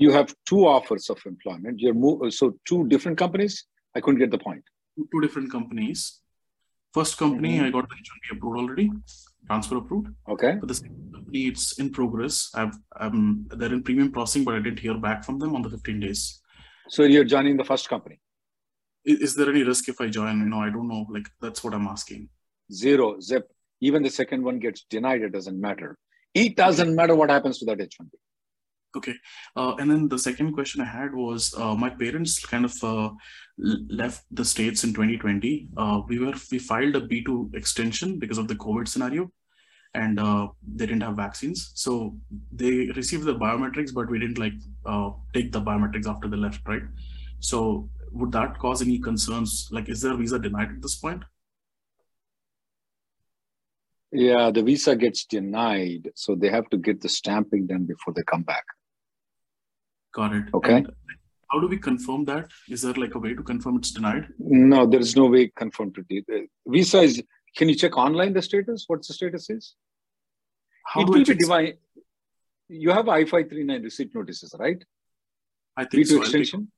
You 0.00 0.10
have 0.10 0.34
two 0.50 0.66
offers 0.66 1.08
of 1.10 1.18
employment. 1.26 1.78
You're 1.78 1.94
mo- 1.94 2.28
so 2.30 2.54
two 2.66 2.80
different 2.88 3.18
companies. 3.18 3.54
I 3.94 4.00
couldn't 4.00 4.20
get 4.24 4.32
the 4.32 4.42
point. 4.48 4.64
Two 5.12 5.20
different 5.20 5.52
companies. 5.52 6.20
First 6.92 7.18
company 7.18 7.52
mm-hmm. 7.58 7.66
I 7.66 7.70
got 7.70 7.88
the 7.88 7.94
H1B 7.94 8.36
approved 8.36 8.58
already 8.60 8.90
transfer 9.50 9.76
approved. 9.76 10.08
Okay. 10.28 10.56
But 10.60 10.68
the 10.68 10.80
company, 11.12 11.46
it's 11.46 11.78
in 11.78 11.90
progress. 11.90 12.50
I've 12.54 12.76
um, 12.98 13.46
they're 13.58 13.72
in 13.72 13.82
premium 13.82 14.12
processing, 14.12 14.44
but 14.44 14.54
I 14.54 14.60
didn't 14.60 14.78
hear 14.78 14.98
back 14.98 15.24
from 15.24 15.38
them 15.38 15.54
on 15.56 15.62
the 15.62 15.70
15 15.70 16.00
days. 16.00 16.40
So 16.88 17.02
you're 17.02 17.24
joining 17.24 17.56
the 17.56 17.64
first 17.64 17.88
company. 17.88 18.20
Is, 19.04 19.18
is 19.26 19.34
there 19.34 19.50
any 19.50 19.62
risk 19.62 19.88
if 19.88 20.00
I 20.00 20.08
join? 20.08 20.38
You 20.40 20.46
know, 20.46 20.60
I 20.60 20.70
don't 20.70 20.88
know. 20.88 21.06
Like 21.10 21.28
that's 21.40 21.64
what 21.64 21.74
I'm 21.74 21.86
asking. 21.86 22.28
Zero 22.72 23.18
zip. 23.20 23.50
Even 23.80 24.02
the 24.02 24.10
second 24.10 24.44
one 24.44 24.58
gets 24.58 24.84
denied. 24.88 25.22
It 25.22 25.32
doesn't 25.32 25.60
matter. 25.60 25.96
It 26.34 26.56
doesn't 26.56 26.94
matter 26.94 27.14
what 27.16 27.30
happens 27.30 27.58
to 27.58 27.64
that 27.66 27.78
H1B. 27.78 28.10
Okay. 28.96 29.14
Uh, 29.56 29.74
and 29.76 29.90
then 29.90 30.08
the 30.08 30.18
second 30.18 30.52
question 30.52 30.80
I 30.80 30.84
had 30.84 31.14
was 31.14 31.54
uh, 31.56 31.74
my 31.74 31.90
parents 31.90 32.44
kind 32.44 32.64
of 32.64 32.74
uh, 32.82 33.10
left 33.56 34.24
the 34.32 34.44
states 34.44 34.82
in 34.82 34.90
2020. 34.90 35.68
Uh, 35.76 36.00
we 36.08 36.18
were 36.18 36.34
we 36.50 36.58
filed 36.58 36.96
a 36.96 37.00
B2 37.00 37.54
extension 37.54 38.18
because 38.18 38.38
of 38.38 38.48
the 38.48 38.56
COVID 38.56 38.88
scenario, 38.88 39.30
and 39.94 40.18
uh, 40.18 40.48
they 40.74 40.86
didn't 40.86 41.02
have 41.02 41.16
vaccines. 41.16 41.70
So 41.74 42.16
they 42.52 42.90
received 42.96 43.24
the 43.24 43.36
biometrics, 43.36 43.94
but 43.94 44.10
we 44.10 44.18
didn't 44.18 44.38
like 44.38 44.54
uh, 44.84 45.10
take 45.34 45.52
the 45.52 45.60
biometrics 45.60 46.08
after 46.08 46.28
they 46.28 46.36
left, 46.36 46.66
right? 46.66 46.82
So 47.38 47.88
would 48.12 48.32
that 48.32 48.58
cause 48.58 48.82
any 48.82 48.98
concerns? 48.98 49.68
Like, 49.70 49.88
is 49.88 50.00
their 50.00 50.16
visa 50.16 50.38
denied 50.38 50.70
at 50.70 50.82
this 50.82 50.96
point? 50.96 51.22
Yeah, 54.12 54.50
the 54.50 54.62
visa 54.64 54.96
gets 54.96 55.24
denied, 55.24 56.10
so 56.16 56.34
they 56.34 56.48
have 56.48 56.68
to 56.70 56.76
get 56.76 57.00
the 57.00 57.08
stamping 57.08 57.68
done 57.68 57.84
before 57.84 58.12
they 58.12 58.24
come 58.24 58.42
back. 58.42 58.64
Got 60.12 60.34
it. 60.34 60.44
Okay. 60.54 60.76
And 60.76 60.92
how 61.50 61.60
do 61.60 61.66
we 61.66 61.78
confirm 61.78 62.24
that? 62.26 62.48
Is 62.68 62.82
there 62.82 62.94
like 62.94 63.14
a 63.14 63.18
way 63.18 63.34
to 63.34 63.42
confirm 63.42 63.76
it's 63.76 63.92
denied? 63.92 64.28
No, 64.38 64.86
there 64.86 65.00
is 65.00 65.16
no 65.16 65.26
way 65.26 65.52
confirmed 65.54 65.94
to 65.96 66.02
do. 66.08 66.22
Uh, 66.32 66.40
Visa 66.66 67.00
is. 67.00 67.22
Can 67.56 67.68
you 67.68 67.74
check 67.74 67.96
online 67.96 68.32
the 68.32 68.42
status? 68.42 68.84
What's 68.86 69.08
the 69.08 69.14
status 69.14 69.50
is? 69.50 69.74
How 70.86 71.00
it 71.00 71.08
will 71.08 71.24
be 71.24 71.34
divine. 71.34 71.74
You 72.68 72.90
have 72.90 73.08
I 73.08 73.24
five 73.24 73.48
three 73.48 73.64
nine 73.64 73.82
receipt 73.82 74.14
notices, 74.14 74.54
right? 74.58 74.82
I 75.76 75.84
think 75.84 76.06
B2 76.06 76.08
so. 76.08 76.20
Extension. 76.20 76.70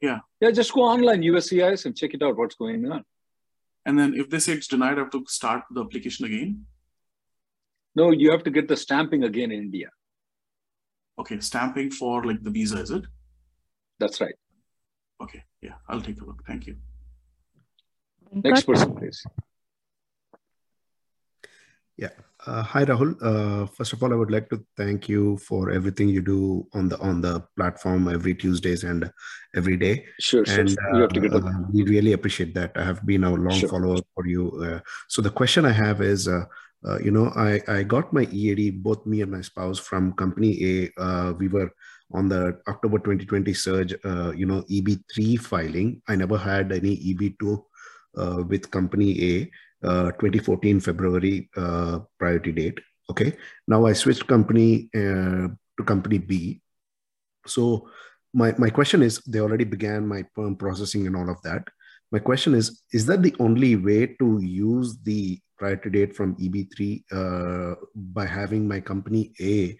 Yeah. 0.00 0.18
Yeah, 0.40 0.50
just 0.50 0.72
go 0.72 0.82
online 0.82 1.22
USCIS 1.22 1.86
and 1.86 1.96
check 1.96 2.14
it 2.14 2.22
out. 2.22 2.36
What's 2.36 2.54
going 2.54 2.90
on? 2.90 3.04
And 3.86 3.98
then 3.98 4.14
if 4.14 4.30
they 4.30 4.38
say 4.38 4.52
it's 4.52 4.68
denied, 4.68 4.96
I 4.98 5.00
have 5.00 5.10
to 5.10 5.24
start 5.26 5.64
the 5.70 5.82
application 5.82 6.26
again. 6.26 6.66
No, 7.96 8.10
you 8.10 8.30
have 8.30 8.44
to 8.44 8.50
get 8.50 8.68
the 8.68 8.76
stamping 8.76 9.24
again 9.24 9.50
in 9.52 9.60
India. 9.60 9.90
Okay, 11.18 11.40
stamping 11.40 11.90
for 11.90 12.24
like 12.24 12.42
the 12.42 12.50
visa, 12.50 12.78
is 12.78 12.90
it? 12.90 13.04
That's 14.00 14.20
right. 14.20 14.34
Okay, 15.22 15.42
yeah, 15.62 15.74
I'll 15.88 16.00
take 16.00 16.20
a 16.20 16.24
look. 16.24 16.42
Thank 16.46 16.66
you. 16.66 16.76
Next 18.32 18.64
person, 18.64 18.94
please. 18.96 19.24
Yeah. 21.96 22.10
Uh, 22.44 22.62
hi, 22.62 22.84
Rahul. 22.84 23.14
Uh, 23.22 23.66
first 23.66 23.92
of 23.92 24.02
all, 24.02 24.12
I 24.12 24.16
would 24.16 24.30
like 24.30 24.50
to 24.50 24.64
thank 24.76 25.08
you 25.08 25.38
for 25.38 25.70
everything 25.70 26.08
you 26.08 26.20
do 26.20 26.66
on 26.74 26.88
the 26.88 26.98
on 26.98 27.20
the 27.20 27.44
platform 27.56 28.08
every 28.08 28.34
Tuesdays 28.34 28.82
and 28.82 29.10
every 29.54 29.76
day. 29.76 30.04
Sure, 30.18 30.44
sure. 30.44 30.60
And 30.60 30.70
You 30.92 31.00
have 31.02 31.12
to 31.12 31.20
get 31.20 31.32
uh, 31.32 31.38
uh, 31.38 31.52
we 31.72 31.84
really 31.84 32.12
appreciate 32.12 32.52
that. 32.54 32.72
I 32.74 32.82
have 32.82 33.06
been 33.06 33.22
a 33.24 33.30
long 33.32 33.58
Sure. 33.60 33.68
follower 33.68 33.98
for 34.14 34.26
you. 34.26 34.50
Uh, 34.60 34.80
so 35.08 35.22
the 35.22 35.30
question 35.30 35.64
I 35.64 35.70
have 35.70 36.02
is, 36.02 36.28
uh, 36.86 36.98
you 36.98 37.10
know, 37.10 37.32
I 37.34 37.60
I 37.66 37.82
got 37.82 38.12
my 38.12 38.28
EAD, 38.30 38.82
both 38.82 39.06
me 39.06 39.22
and 39.22 39.32
my 39.32 39.40
spouse, 39.40 39.78
from 39.78 40.12
Company 40.14 40.52
A. 40.62 41.00
Uh, 41.00 41.32
we 41.32 41.48
were 41.48 41.70
on 42.12 42.28
the 42.28 42.60
October 42.68 42.98
2020 42.98 43.54
surge, 43.54 43.94
uh, 44.04 44.32
you 44.32 44.44
know, 44.44 44.62
EB3 44.70 45.40
filing. 45.40 46.02
I 46.08 46.16
never 46.16 46.36
had 46.36 46.72
any 46.72 46.96
EB2 46.96 47.64
uh, 48.16 48.44
with 48.46 48.70
Company 48.70 49.10
A. 49.22 49.50
Uh, 49.84 50.10
2014 50.12 50.80
February 50.80 51.50
priority 52.18 52.52
date. 52.52 52.80
Okay. 53.10 53.36
Now 53.68 53.84
I 53.84 53.92
switched 53.92 54.26
company 54.26 54.88
to 54.94 55.84
company 55.84 56.16
B. 56.16 56.62
So 57.46 57.90
my 58.32 58.54
my 58.56 58.70
question 58.70 59.02
is, 59.02 59.20
they 59.26 59.40
already 59.40 59.64
began 59.64 60.08
my 60.08 60.22
perm 60.34 60.56
processing 60.56 61.06
and 61.06 61.16
all 61.16 61.28
of 61.28 61.40
that. 61.42 61.68
My 62.14 62.20
question 62.20 62.54
is, 62.54 62.82
is 62.92 63.06
that 63.06 63.24
the 63.24 63.34
only 63.40 63.74
way 63.74 64.06
to 64.20 64.38
use 64.40 64.96
the 65.02 65.40
priority 65.58 65.90
date 65.90 66.14
from 66.14 66.36
EB3 66.36 67.02
uh, 67.10 67.74
by 67.92 68.24
having 68.24 68.68
my 68.68 68.78
company 68.78 69.32
A, 69.40 69.76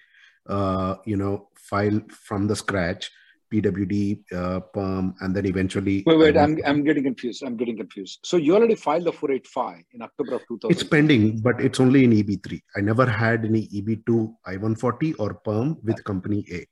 uh, 0.48 0.96
you 1.04 1.16
know, 1.16 1.46
file 1.54 2.00
from 2.10 2.48
the 2.48 2.56
scratch, 2.56 3.08
PWD, 3.52 4.24
uh, 4.32 4.58
perm, 4.74 5.14
and 5.20 5.32
then 5.36 5.46
eventually. 5.46 6.02
Wait, 6.04 6.18
wait. 6.18 6.36
I'm, 6.36 6.58
I'm 6.66 6.82
getting 6.82 7.04
confused. 7.04 7.44
I'm 7.44 7.56
getting 7.56 7.76
confused. 7.76 8.18
So 8.24 8.36
you 8.36 8.56
already 8.56 8.74
filed 8.74 9.04
the 9.04 9.12
485 9.12 9.84
in 9.92 10.02
October 10.02 10.34
of 10.34 10.42
2000. 10.48 10.72
It's 10.72 10.82
pending, 10.82 11.38
but 11.40 11.60
it's 11.60 11.78
only 11.78 12.02
in 12.02 12.10
EB3. 12.10 12.60
I 12.76 12.80
never 12.80 13.06
had 13.06 13.44
any 13.44 13.68
EB2 13.68 14.34
I-140 14.44 15.14
or 15.20 15.34
perm 15.34 15.78
with 15.84 16.02
company 16.02 16.44
A. 16.50 16.66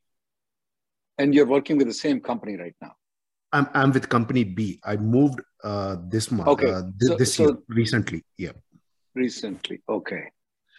and 1.19 1.33
you're 1.33 1.47
working 1.47 1.79
with 1.79 1.87
the 1.87 1.95
same 1.95 2.21
company 2.21 2.57
right 2.57 2.75
now. 2.83 2.95
I'm, 3.53 3.69
I'm 3.75 3.93
with 3.93 4.09
company 4.09 4.45
B. 4.45 4.81
I 4.85 4.97
moved 4.97 5.41
uh, 5.63 5.97
this 6.09 6.31
month, 6.31 6.49
Okay, 6.49 6.71
uh, 6.71 6.83
thi- 7.01 7.07
so- 7.07 7.17
this 7.17 7.35
so- 7.35 7.43
year, 7.45 7.57
recently. 7.69 8.25
Yeah. 8.39 8.53
Recently. 9.15 9.83
Okay. 9.89 10.25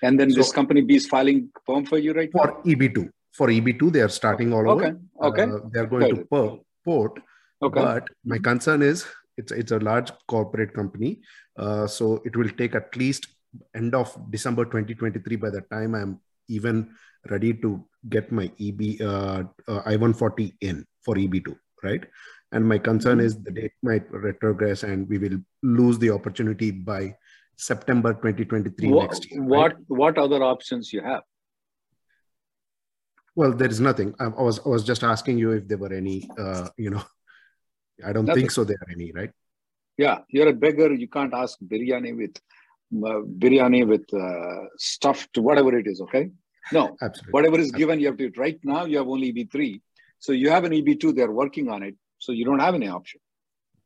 And 0.02 0.20
then 0.20 0.30
this 0.34 0.52
company 0.52 0.82
B 0.82 0.96
is 0.96 1.06
filing 1.08 1.50
perm 1.66 1.86
for 1.86 1.98
you 1.98 2.14
right 2.14 2.30
For 2.32 2.48
now? 2.48 2.62
EB2. 2.66 3.10
For 3.32 3.48
EB2, 3.48 3.92
they 3.94 4.02
are 4.02 4.10
starting 4.10 4.52
all 4.54 4.68
Okay, 4.72 4.88
over. 4.88 5.28
okay. 5.30 5.44
Uh, 5.44 5.60
they're 5.72 5.86
going 5.86 6.10
to 6.10 6.16
Good. 6.24 6.60
port. 6.84 7.20
Okay. 7.62 7.80
But 7.82 8.08
my 8.26 8.38
concern 8.40 8.82
is 8.82 9.06
it's, 9.38 9.52
it's 9.52 9.72
a 9.72 9.80
large 9.80 10.12
corporate 10.28 10.74
company. 10.74 11.22
Uh, 11.58 11.88
so 11.88 12.22
it 12.26 12.36
will 12.36 12.50
take 12.50 12.76
at 12.76 12.96
least 12.98 13.28
end 13.76 13.94
of 13.96 14.16
December 14.32 14.66
2023 14.66 15.36
by 15.38 15.50
the 15.52 15.62
time 15.62 15.96
I'm 15.96 16.20
even 16.50 16.90
ready 17.30 17.54
to 17.54 17.86
get 18.10 18.32
my 18.32 18.52
EB 18.60 19.00
uh, 19.00 19.44
uh, 19.68 19.82
I-140 19.86 20.54
in 20.62 20.86
for 21.06 21.16
EB2, 21.16 21.56
right? 21.84 22.04
And 22.54 22.68
my 22.68 22.78
concern 22.78 23.18
Mm-hmm. 23.18 23.26
is 23.28 23.42
the 23.44 23.52
date 23.52 23.72
might 23.82 24.10
retrogress 24.12 24.84
and 24.84 25.10
we 25.10 25.18
will 25.18 25.38
lose 25.63 25.98
the 26.00 26.12
opportunity 26.12 26.70
by 26.72 27.16
September 27.58 28.13
2023 28.13 28.89
What, 28.89 29.10
next 29.10 29.30
year. 29.32 29.42
right? 29.42 29.50
what, 29.50 29.74
what 29.88 30.18
other 30.18 30.42
options 30.44 30.94
you 30.94 31.02
have? 31.02 31.24
Well, 33.36 33.52
there 33.54 33.70
is 33.70 33.80
nothing. 33.80 34.13
I, 34.20 34.26
I 34.26 34.42
was 34.50 34.60
I 34.66 34.70
was 34.70 34.84
just 34.84 35.04
asking 35.04 35.39
you 35.39 35.52
if 35.54 35.68
there 35.68 35.80
were 35.80 35.92
any. 35.94 36.30
Uh, 36.38 36.68
you 36.78 36.92
know, 36.92 37.04
I 38.08 38.13
don't 38.13 38.26
Nothing. 38.26 38.42
think 38.44 38.52
so. 38.52 38.63
There 38.63 38.78
are 38.84 38.92
any, 38.92 39.12
right? 39.12 39.32
Yeah, 39.98 40.20
you're 40.30 40.50
a 40.50 40.54
beggar. 40.54 40.94
You 40.94 41.08
can't 41.08 41.34
ask 41.34 41.58
biryani 41.72 42.16
with 42.16 42.36
uh, 43.10 43.22
biryani 43.44 43.88
with 43.88 44.06
uh, 44.13 44.68
stuffed 44.78 45.39
whatever 45.39 45.76
it 45.80 45.88
is. 45.88 46.00
Okay, 46.02 46.30
no, 46.72 46.96
Absolutely. 47.02 47.32
whatever 47.32 47.60
is 47.60 47.72
given, 47.72 48.00
you 48.00 48.08
have 48.08 48.18
to. 48.18 48.32
Right 48.38 48.60
now, 48.63 48.86
you 48.86 48.98
have 49.00 49.08
only 49.08 49.34
EB3, 49.34 49.82
so 50.20 50.32
you 50.32 50.52
have 50.52 50.63
an 50.63 50.72
EB2. 50.74 51.16
They're 51.16 51.32
working 51.32 51.70
on 51.70 51.82
it, 51.82 51.96
so 52.24 52.32
you 52.32 52.46
don't 52.46 52.60
have 52.60 52.76
any 52.76 52.88
option. 52.88 53.20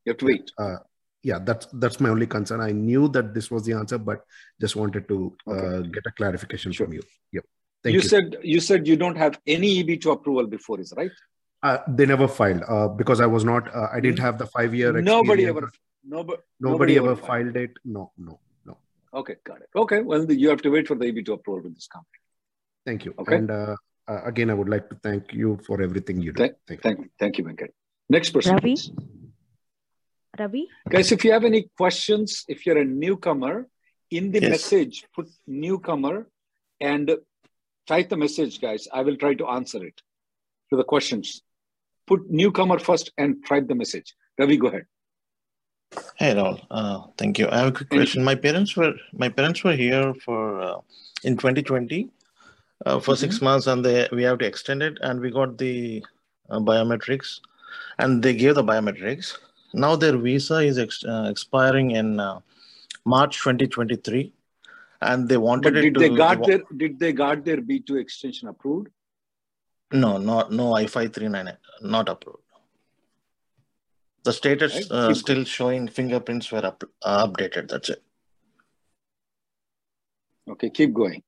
You 0.06 0.12
have 0.12 0.17
to 0.19 0.26
wait. 0.26 0.52
Uh, 0.58 0.78
yeah, 1.23 1.39
that's 1.39 1.67
that's 1.73 2.00
my 2.00 2.10
only 2.10 2.28
concern. 2.28 2.62
I 2.62 2.71
knew 2.71 3.08
that 3.10 3.34
this 3.34 3.50
was 3.52 3.63
the 3.65 3.73
answer, 3.73 3.97
but 3.97 4.21
just 4.62 4.76
wanted 4.76 5.08
to 5.08 5.36
uh, 5.47 5.80
get 5.95 6.06
a 6.06 6.12
clarification 6.12 6.71
from 6.73 6.93
you. 6.93 7.02
Yep. 7.32 7.45
Thank 7.84 7.93
you, 7.95 8.02
you. 8.02 8.08
said 8.08 8.38
you 8.43 8.60
said 8.60 8.88
you 8.88 8.95
don't 8.95 9.17
have 9.17 9.39
any 9.56 9.84
EB2 9.84 10.12
approval 10.12 10.47
before, 10.47 10.80
is 10.80 10.93
right? 10.95 11.12
Uh, 11.63 11.80
they 11.88 12.06
never 12.06 12.28
filed 12.28 12.63
uh, 12.67 12.88
because 12.88 13.19
I 13.19 13.26
was 13.26 13.43
not. 13.43 13.73
Uh, 13.76 13.88
I 13.91 14.00
didn't 14.00 14.19
have 14.19 14.38
the 14.38 14.45
five 14.45 14.76
year. 14.76 14.93
Nobody 15.02 15.47
ever. 15.47 15.71
Nobody. 16.04 16.41
Nobody, 16.60 16.97
ever 16.97 17.15
filed 17.15 17.58
it. 17.58 17.71
No, 17.84 18.12
no, 18.17 18.39
no. 18.65 18.78
Okay, 19.13 19.36
got 19.43 19.62
it. 19.62 19.69
Okay, 19.76 20.00
well, 20.02 20.32
you 20.32 20.50
have 20.50 20.62
to 20.62 20.69
wait 20.69 20.88
for 20.88 20.95
the 20.95 21.06
EB2 21.12 21.34
approval 21.34 21.63
with 21.63 21.76
this 21.76 21.88
company. 21.88 22.21
Thank 22.86 23.04
you. 23.04 23.13
Okay. 23.19 23.36
And 23.36 23.52
uh, 23.52 23.76
uh, 24.08 24.21
again, 24.23 24.50
I 24.50 24.54
would 24.54 24.69
like 24.69 24.89
to 24.91 24.95
thank 25.04 25.34
you 25.34 25.60
for 25.67 25.82
everything 25.82 26.21
you 26.21 26.32
do. 26.32 26.39
Thank, 26.43 26.54
you. 26.54 26.58
Thank 26.67 26.82
thank, 26.84 27.12
thank 27.19 27.38
you, 27.38 27.43
Venkat. 27.43 27.71
Next 28.10 28.32
person, 28.32 28.54
Ravi? 28.54 28.62
please. 28.62 28.91
Ravi? 30.39 30.67
Guys, 30.89 31.12
if 31.12 31.26
you 31.26 31.32
have 31.32 31.43
any 31.43 31.70
questions, 31.78 32.46
if 32.48 32.65
you're 32.65 32.78
a 32.78 32.86
newcomer, 32.86 33.67
in 34.10 34.32
the 34.32 34.41
Yes. 34.41 34.52
message, 34.52 35.06
put 35.13 35.28
newcomer 35.46 36.30
and 36.80 37.17
type 37.86 38.10
the 38.10 38.17
message, 38.17 38.62
guys. 38.62 38.88
I 38.93 39.02
will 39.02 39.17
try 39.17 39.34
to 39.36 39.48
answer 39.48 39.84
it 39.84 40.02
to 40.70 40.78
the 40.78 40.84
questions. 40.84 41.41
Put 42.06 42.30
newcomer 42.30 42.80
first 42.80 43.12
and 43.17 43.46
type 43.46 43.67
the 43.67 43.76
message. 43.76 44.15
Ravi, 44.38 44.58
go 44.58 44.67
ahead. 44.67 44.86
Hey, 46.15 46.34
Raul. 46.36 46.62
Uh, 46.70 47.08
thank 47.17 47.39
you. 47.39 47.48
I 47.50 47.60
have 47.60 47.67
a 47.70 47.72
quick 47.72 47.89
question. 47.89 48.24
My 48.24 48.36
parents 48.36 48.76
were 48.76 48.93
my 49.13 49.30
parents 49.30 49.63
were 49.63 49.76
here 49.76 50.13
for 50.26 50.62
uh, 50.62 50.80
in 51.24 51.38
2020 51.38 52.10
uh, 52.86 53.00
for 53.00 53.13
mm-hmm. 53.13 53.20
six 53.20 53.41
months, 53.41 53.67
and 53.67 53.84
they 53.84 54.08
we 54.12 54.24
have 54.24 54.39
to 54.39 54.46
extend 54.46 54.84
it, 54.84 54.98
and 55.02 55.20
we 55.22 55.32
got 55.32 55.58
the 55.58 56.04
uh, 56.50 56.60
biometrics, 56.60 57.39
and 57.99 58.21
they 58.23 58.33
gave 58.33 58.55
the 58.55 58.63
biometrics. 58.63 59.37
Now 59.73 59.95
their 59.95 60.17
visa 60.17 60.59
is 60.59 60.77
ex- 60.77 61.03
uh, 61.05 61.27
expiring 61.29 61.91
in 61.91 62.19
uh, 62.19 62.39
March 63.05 63.39
2023, 63.39 64.31
and 65.01 65.27
they 65.29 65.37
wanted 65.37 65.73
but 65.73 65.77
it 65.77 65.81
did 65.81 65.93
to. 65.95 65.99
they 65.99 66.09
got 66.15 66.39
wa- 66.39 66.47
their 66.47 66.61
did 66.77 66.99
they 66.99 67.11
got 67.13 67.43
their 67.45 67.57
B2 67.57 67.99
extension 67.99 68.47
approved? 68.47 68.87
no, 69.91 70.17
not 70.17 70.51
no 70.51 70.71
I539, 70.73 71.55
not 71.81 72.09
approved. 72.09 72.39
The 74.23 74.33
status 74.33 74.73
Right. 74.75 74.91
uh, 74.91 75.13
still 75.13 75.43
showing 75.45 75.87
fingerprints 75.87 76.51
were 76.51 76.65
up, 76.65 76.83
uh, 77.01 77.25
updated. 77.27 77.69
That's 77.69 77.89
it. 77.89 78.03
Okay, 80.49 80.69
keep 80.69 80.93
going. 80.93 81.23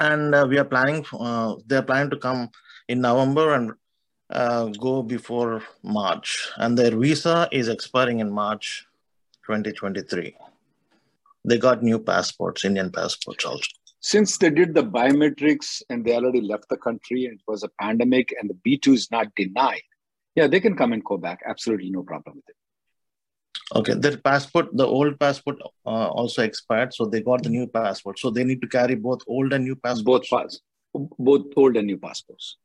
and 0.00 0.34
uh, 0.34 0.46
we 0.48 0.58
are 0.58 0.64
planning 0.64 1.04
uh, 1.18 1.54
they're 1.66 1.82
planning 1.82 2.10
to 2.10 2.16
come 2.24 2.40
in 2.88 3.00
november 3.00 3.54
and 3.54 3.72
uh, 4.30 4.66
go 4.66 5.02
before 5.02 5.62
march 5.82 6.48
and 6.56 6.76
their 6.76 6.96
visa 6.96 7.48
is 7.52 7.68
expiring 7.68 8.20
in 8.20 8.30
march 8.30 8.86
2023 9.46 10.36
they 11.44 11.58
got 11.58 11.82
new 11.82 11.98
passports 11.98 12.64
indian 12.64 12.90
passports 12.90 13.44
also 13.44 13.72
Since 14.00 14.38
they 14.38 14.50
did 14.50 14.74
the 14.74 14.82
biometrics 14.96 15.82
and 15.90 16.04
they 16.04 16.14
already 16.14 16.40
left 16.40 16.68
the 16.68 16.76
country 16.76 17.24
and 17.26 17.34
it 17.38 17.44
was 17.52 17.62
a 17.64 17.70
pandemic 17.82 18.32
and 18.38 18.48
the 18.50 18.58
B2 18.66 18.94
is 18.94 19.10
not 19.10 19.26
denied, 19.34 19.86
yeah, 20.36 20.46
they 20.46 20.60
can 20.60 20.76
come 20.76 20.92
and 20.92 21.04
go 21.04 21.16
back. 21.24 21.40
Absolutely 21.52 21.90
no 21.90 22.02
problem 22.10 22.36
with 22.36 22.48
it. 22.48 22.58
okay 23.74 23.94
their 23.94 24.16
passport 24.16 24.68
the 24.72 24.86
old 24.86 25.18
passport 25.20 25.58
uh, 25.86 26.08
also 26.20 26.42
expired 26.42 26.92
so 26.94 27.04
they 27.04 27.20
got 27.20 27.42
the 27.42 27.48
new 27.48 27.66
passport 27.66 28.18
so 28.18 28.30
they 28.30 28.44
need 28.44 28.60
to 28.62 28.68
carry 28.68 28.94
both 28.94 29.20
old 29.26 29.52
and 29.52 29.64
new 29.64 29.76
passports 29.76 30.04
Both 30.04 30.30
pass, 30.30 30.60
both 31.18 31.46
old 31.56 31.76
and 31.76 31.86
new 31.86 31.98
passports. 31.98 32.56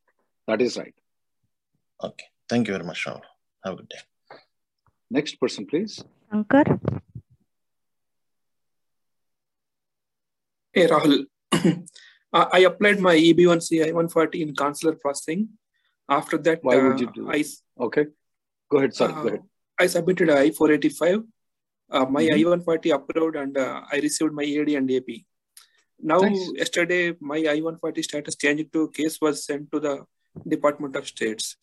That 0.47 0.61
is 0.61 0.77
right. 0.77 0.95
Okay 2.01 2.25
thank 2.49 2.67
you 2.67 2.73
very 2.73 2.85
much 2.85 3.05
Rahul. 3.05 3.21
have 3.63 3.73
a 3.73 3.77
good 3.77 3.89
day 3.89 4.01
Next 5.13 5.35
person, 5.39 5.67
please. 5.67 6.03
Shankar, 6.31 6.79
Hey 10.73 10.87
Rahul, 10.87 11.25
I 12.33 12.47
I 12.51 12.59
applied 12.69 12.99
my 12.99 13.13
E 13.15 13.33
EB1C 13.33 13.83
I-140 13.87 14.41
in 14.41 14.55
consular 14.55 14.95
processing. 14.95 15.49
After 16.09 16.39
that, 16.39 16.63
Why 16.63 16.77
would 16.77 16.95
uh, 16.95 16.97
you 17.03 17.11
do 17.13 17.29
I 17.29 17.35
it? 17.45 17.51
Okay. 17.79 18.05
Go 18.71 18.77
ahead. 18.79 18.95
Sorry. 18.95 19.13
Go 19.13 19.19
uh, 19.19 19.27
ahead. 19.27 19.43
I 19.79 19.85
submitted 19.85 20.31
I-485. 20.31 21.23
Uh, 21.91 22.05
my 22.05 22.23
Mhm. 22.23 22.33
I-140 22.37 22.95
approved, 22.95 23.35
and 23.35 23.55
uh, 23.55 23.81
I 23.91 23.99
received 23.99 24.33
my 24.33 24.43
EAD 24.43 24.75
and 24.81 24.89
AP. 24.99 25.09
Now, 25.99 26.17
Nice. 26.19 26.51
yesterday, 26.55 27.15
my 27.19 27.37
I-140 27.55 28.03
status 28.03 28.35
changed 28.35 28.73
to 28.73 28.89
case 28.89 29.21
was 29.21 29.45
sent 29.45 29.71
to 29.71 29.79
the 29.79 29.95
Department 30.55 30.95
of 30.95 31.05
States. 31.07 31.55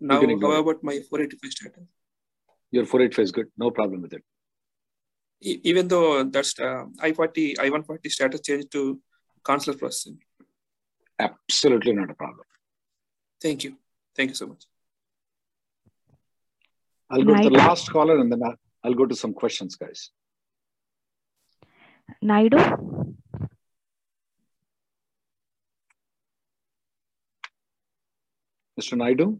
Now, 0.00 0.20
can 0.20 0.30
how 0.30 0.34
ignore 0.36 0.56
it. 0.56 0.60
about 0.60 0.84
my 0.84 1.00
485 1.08 1.52
status? 1.52 1.84
Your 2.70 2.84
485 2.84 3.22
is 3.22 3.32
good. 3.32 3.46
No 3.56 3.70
problem 3.70 4.02
with 4.02 4.12
it. 4.12 4.22
E- 5.40 5.60
even 5.64 5.88
though 5.88 6.24
that's 6.24 6.58
uh, 6.58 6.84
I-40, 7.00 7.58
I-140 7.58 8.10
status 8.10 8.40
changed 8.40 8.72
to 8.72 9.00
consular 9.42 9.78
processing. 9.78 10.18
Absolutely 11.18 11.92
not 11.92 12.10
a 12.10 12.14
problem. 12.14 12.44
Thank 13.40 13.64
you. 13.64 13.76
Thank 14.16 14.30
you 14.30 14.34
so 14.34 14.46
much. 14.46 14.64
I'll 17.10 17.22
go 17.22 17.36
to 17.36 17.50
the 17.50 17.50
last 17.50 17.90
caller 17.90 18.18
and 18.18 18.32
then 18.32 18.42
I'll, 18.42 18.56
I'll 18.82 18.94
go 18.94 19.06
to 19.06 19.14
some 19.14 19.34
questions, 19.34 19.76
guys. 19.76 20.10
Naidu, 22.20 22.56
Mr. 28.80 28.96
Naidu? 28.96 29.38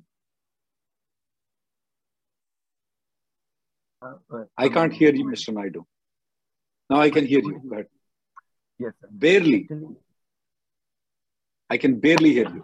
I 4.56 4.68
can't 4.68 4.92
hear 4.92 5.14
you, 5.14 5.24
Mr. 5.24 5.52
Naidu. 5.54 5.84
Now 6.90 7.00
I 7.00 7.10
can 7.10 7.26
hear 7.26 7.40
you. 7.40 7.60
Go 7.68 7.74
ahead. 7.74 7.86
Yes, 8.78 8.92
sir. 9.00 9.08
Barely. 9.10 9.68
I 11.70 11.76
can 11.78 11.98
barely 12.00 12.32
hear 12.32 12.48
you. 12.48 12.62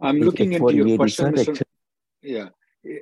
I'm 0.00 0.16
It's 0.16 0.26
looking 0.26 0.52
into 0.52 0.74
your 0.74 0.86
H4EAD, 0.86 0.96
question, 0.96 1.36
sir, 1.36 1.52
Mr. 1.52 1.62
Yeah. 2.22 2.48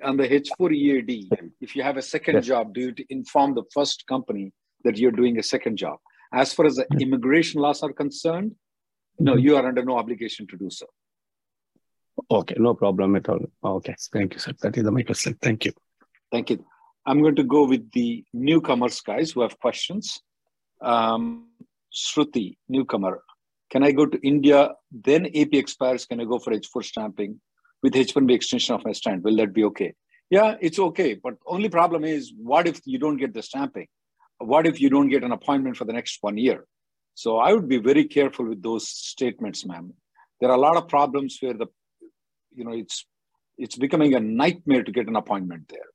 On 0.04 0.16
the 0.16 0.28
H4 0.28 0.72
EAD, 0.72 1.30
if 1.60 1.74
you 1.74 1.82
have 1.82 1.96
a 1.96 2.02
second 2.02 2.34
Yes. 2.36 2.46
job, 2.46 2.72
do 2.74 2.80
you 2.80 2.94
inform 3.08 3.54
the 3.54 3.64
first 3.74 4.06
company 4.06 4.52
that 4.84 4.96
you're 4.96 5.10
doing 5.22 5.38
a 5.38 5.42
second 5.42 5.76
job? 5.76 5.98
As 6.32 6.52
far 6.52 6.66
as 6.66 6.76
the 6.76 6.86
immigration 6.98 7.60
laws 7.60 7.82
are 7.82 7.92
concerned, 7.92 8.54
no, 9.18 9.36
you 9.36 9.56
are 9.56 9.66
under 9.66 9.84
no 9.84 9.98
obligation 9.98 10.46
to 10.48 10.56
do 10.56 10.70
so. 10.70 10.86
Okay, 12.30 12.54
no 12.58 12.74
problem 12.74 13.16
at 13.16 13.28
all. 13.28 13.40
Okay, 13.62 13.94
thank 14.12 14.34
you, 14.34 14.40
sir. 14.40 14.52
That 14.62 14.76
is 14.76 14.84
my 14.84 15.02
question. 15.02 15.36
Thank 15.40 15.66
you. 15.66 15.72
Thank 16.30 16.50
you. 16.50 16.64
I'm 17.04 17.20
going 17.20 17.36
to 17.36 17.44
go 17.44 17.66
with 17.66 17.90
the 17.92 18.24
newcomers, 18.32 19.00
guys, 19.00 19.32
who 19.32 19.42
have 19.42 19.58
questions. 19.58 20.20
Um, 20.80 21.48
Shruti, 21.92 22.56
newcomer. 22.68 23.22
Can 23.70 23.82
I 23.82 23.92
go 23.92 24.06
to 24.06 24.18
India? 24.26 24.70
Then 24.90 25.26
AP 25.26 25.54
expires. 25.54 26.06
Can 26.06 26.20
I 26.20 26.24
go 26.24 26.38
for 26.38 26.52
H4 26.52 26.84
stamping 26.84 27.40
with 27.82 27.94
H1B 27.94 28.32
extension 28.32 28.74
of 28.74 28.84
my 28.84 28.92
stand? 28.92 29.24
Will 29.24 29.36
that 29.36 29.52
be 29.52 29.64
okay? 29.64 29.94
Yeah, 30.30 30.56
it's 30.60 30.78
okay. 30.78 31.14
But 31.14 31.34
only 31.46 31.68
problem 31.68 32.04
is, 32.04 32.32
what 32.36 32.66
if 32.66 32.80
you 32.84 32.98
don't 32.98 33.16
get 33.16 33.34
the 33.34 33.42
stamping? 33.42 33.88
What 34.44 34.66
if 34.66 34.80
you 34.80 34.90
don't 34.90 35.08
get 35.08 35.22
an 35.24 35.32
appointment 35.32 35.76
for 35.76 35.84
the 35.84 35.92
next 35.92 36.18
one 36.20 36.36
year? 36.36 36.66
So 37.14 37.38
I 37.38 37.52
would 37.52 37.68
be 37.68 37.78
very 37.78 38.04
careful 38.04 38.48
with 38.48 38.62
those 38.62 38.88
statements, 38.88 39.64
ma'am. 39.66 39.92
There 40.40 40.50
are 40.50 40.56
a 40.56 40.60
lot 40.60 40.76
of 40.76 40.88
problems 40.88 41.38
where 41.40 41.54
the, 41.54 41.66
you 42.54 42.64
know, 42.64 42.72
it's 42.72 43.06
it's 43.58 43.76
becoming 43.76 44.14
a 44.14 44.20
nightmare 44.20 44.82
to 44.82 44.90
get 44.90 45.08
an 45.08 45.16
appointment 45.16 45.68
there. 45.68 45.90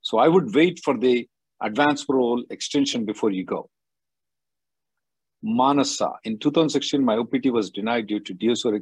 So 0.00 0.18
I 0.18 0.28
would 0.28 0.54
wait 0.54 0.80
for 0.82 0.96
the 0.96 1.28
advance 1.60 2.04
parole 2.04 2.44
extension 2.50 3.04
before 3.04 3.30
you 3.30 3.44
go. 3.44 3.68
Manasa, 5.42 6.12
in 6.24 6.38
2016, 6.38 7.04
my 7.04 7.16
OPT 7.16 7.46
was 7.46 7.70
denied 7.70 8.06
due 8.06 8.20
to 8.20 8.34
DSO 8.34 8.80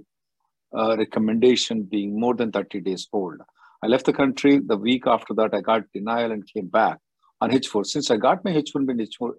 uh, 0.77 0.97
recommendation 0.97 1.83
being 1.83 2.21
more 2.21 2.35
than 2.35 2.53
30 2.53 2.81
days 2.81 3.09
old. 3.13 3.41
I 3.83 3.87
left 3.87 4.07
the 4.07 4.13
country. 4.13 4.61
The 4.65 4.77
week 4.77 5.05
after 5.07 5.35
that, 5.35 5.55
I 5.55 5.61
got 5.61 5.85
denial 5.93 6.33
and 6.33 6.47
came 6.47 6.67
back 6.67 6.99
on 7.41 7.51
H4. 7.51 7.87
Since 7.87 8.11
I 8.11 8.17
got 8.17 8.45
my 8.45 8.53
H1B 8.53 8.91
and 8.91 9.01
H4, 9.01 9.33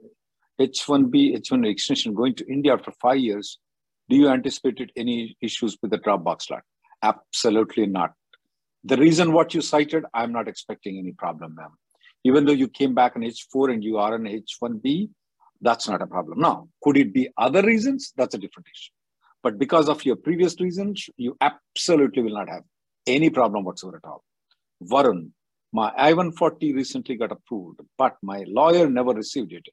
H1B, 0.59 1.37
H1 1.37 1.67
extension 1.67 2.13
going 2.13 2.35
to 2.35 2.51
India 2.51 2.73
after 2.73 2.91
five 3.01 3.19
years, 3.19 3.59
do 4.09 4.15
you 4.15 4.29
anticipate 4.29 4.91
any 4.95 5.37
issues 5.41 5.77
with 5.81 5.91
the 5.91 5.99
Dropbox 5.99 6.43
slot? 6.43 6.63
Absolutely 7.03 7.85
not. 7.85 8.13
The 8.83 8.97
reason 8.97 9.33
what 9.33 9.53
you 9.53 9.61
cited, 9.61 10.05
I'm 10.13 10.31
not 10.31 10.47
expecting 10.47 10.97
any 10.97 11.11
problem, 11.11 11.55
ma'am. 11.55 11.71
Even 12.23 12.45
though 12.45 12.53
you 12.53 12.67
came 12.67 12.93
back 12.93 13.15
on 13.15 13.21
H4 13.21 13.73
and 13.73 13.83
you 13.83 13.97
are 13.97 14.13
on 14.13 14.23
H1B, 14.23 15.09
that's 15.61 15.87
not 15.87 16.01
a 16.01 16.07
problem. 16.07 16.39
Now, 16.39 16.69
could 16.81 16.97
it 16.97 17.13
be 17.13 17.29
other 17.37 17.61
reasons? 17.61 18.13
That's 18.15 18.35
a 18.35 18.37
different 18.37 18.67
issue. 18.73 18.91
But 19.43 19.57
because 19.57 19.87
of 19.89 20.03
your 20.05 20.15
previous 20.15 20.59
reasons, 20.59 21.09
you 21.17 21.37
absolutely 21.39 22.23
will 22.23 22.33
not 22.33 22.49
have 22.49 22.63
any 23.07 23.29
problem 23.29 23.63
whatsoever 23.63 24.01
at 24.03 24.07
all. 24.07 24.23
Varun, 24.83 25.31
my 25.71 25.91
I-140 25.97 26.73
recently 26.73 27.15
got 27.15 27.31
approved, 27.31 27.79
but 27.97 28.17
my 28.23 28.43
lawyer 28.47 28.89
never 28.89 29.11
received 29.11 29.53
it. 29.53 29.67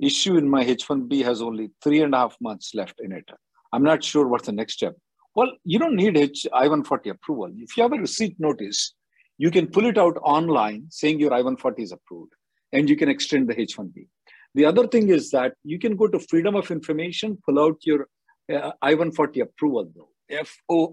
Issue 0.00 0.36
in 0.36 0.48
my 0.48 0.62
H-1B 0.62 1.22
has 1.24 1.40
only 1.40 1.70
three 1.82 2.02
and 2.02 2.14
a 2.14 2.18
half 2.18 2.36
months 2.40 2.74
left 2.74 3.00
in 3.00 3.12
it. 3.12 3.28
I'm 3.72 3.82
not 3.82 4.04
sure 4.04 4.26
what's 4.26 4.46
the 4.46 4.52
next 4.52 4.74
step. 4.74 4.94
Well, 5.34 5.50
you 5.64 5.78
don't 5.78 5.96
need 5.96 6.18
H 6.18 6.46
I-140 6.52 7.10
approval. 7.10 7.50
If 7.56 7.74
you 7.76 7.84
have 7.84 7.92
a 7.92 7.96
receipt 7.96 8.38
notice, 8.38 8.94
you 9.38 9.50
can 9.50 9.66
pull 9.66 9.86
it 9.86 9.96
out 9.96 10.18
online 10.22 10.86
saying 10.90 11.18
your 11.20 11.32
I-140 11.32 11.78
is 11.78 11.92
approved, 11.92 12.34
and 12.72 12.90
you 12.90 12.96
can 12.96 13.08
extend 13.08 13.48
the 13.48 13.58
H-1B. 13.58 14.06
The 14.54 14.66
other 14.66 14.86
thing 14.86 15.08
is 15.08 15.30
that 15.30 15.54
you 15.64 15.78
can 15.78 15.96
go 15.96 16.06
to 16.06 16.18
Freedom 16.18 16.54
of 16.54 16.70
Information, 16.70 17.38
pull 17.46 17.58
out 17.58 17.78
your 17.84 18.08
uh, 18.52 18.72
I-140 18.82 19.40
approval, 19.40 19.90
though, 19.96 20.10
F-O-I-A-U-S-C-I-S, 20.28 20.86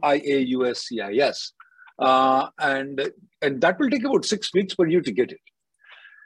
uh, 1.99 2.47
and 2.59 3.11
and 3.41 3.61
that 3.61 3.79
will 3.79 3.89
take 3.89 4.03
about 4.03 4.25
six 4.25 4.53
weeks 4.53 4.73
for 4.73 4.87
you 4.87 5.01
to 5.01 5.11
get 5.11 5.31
it. 5.31 5.39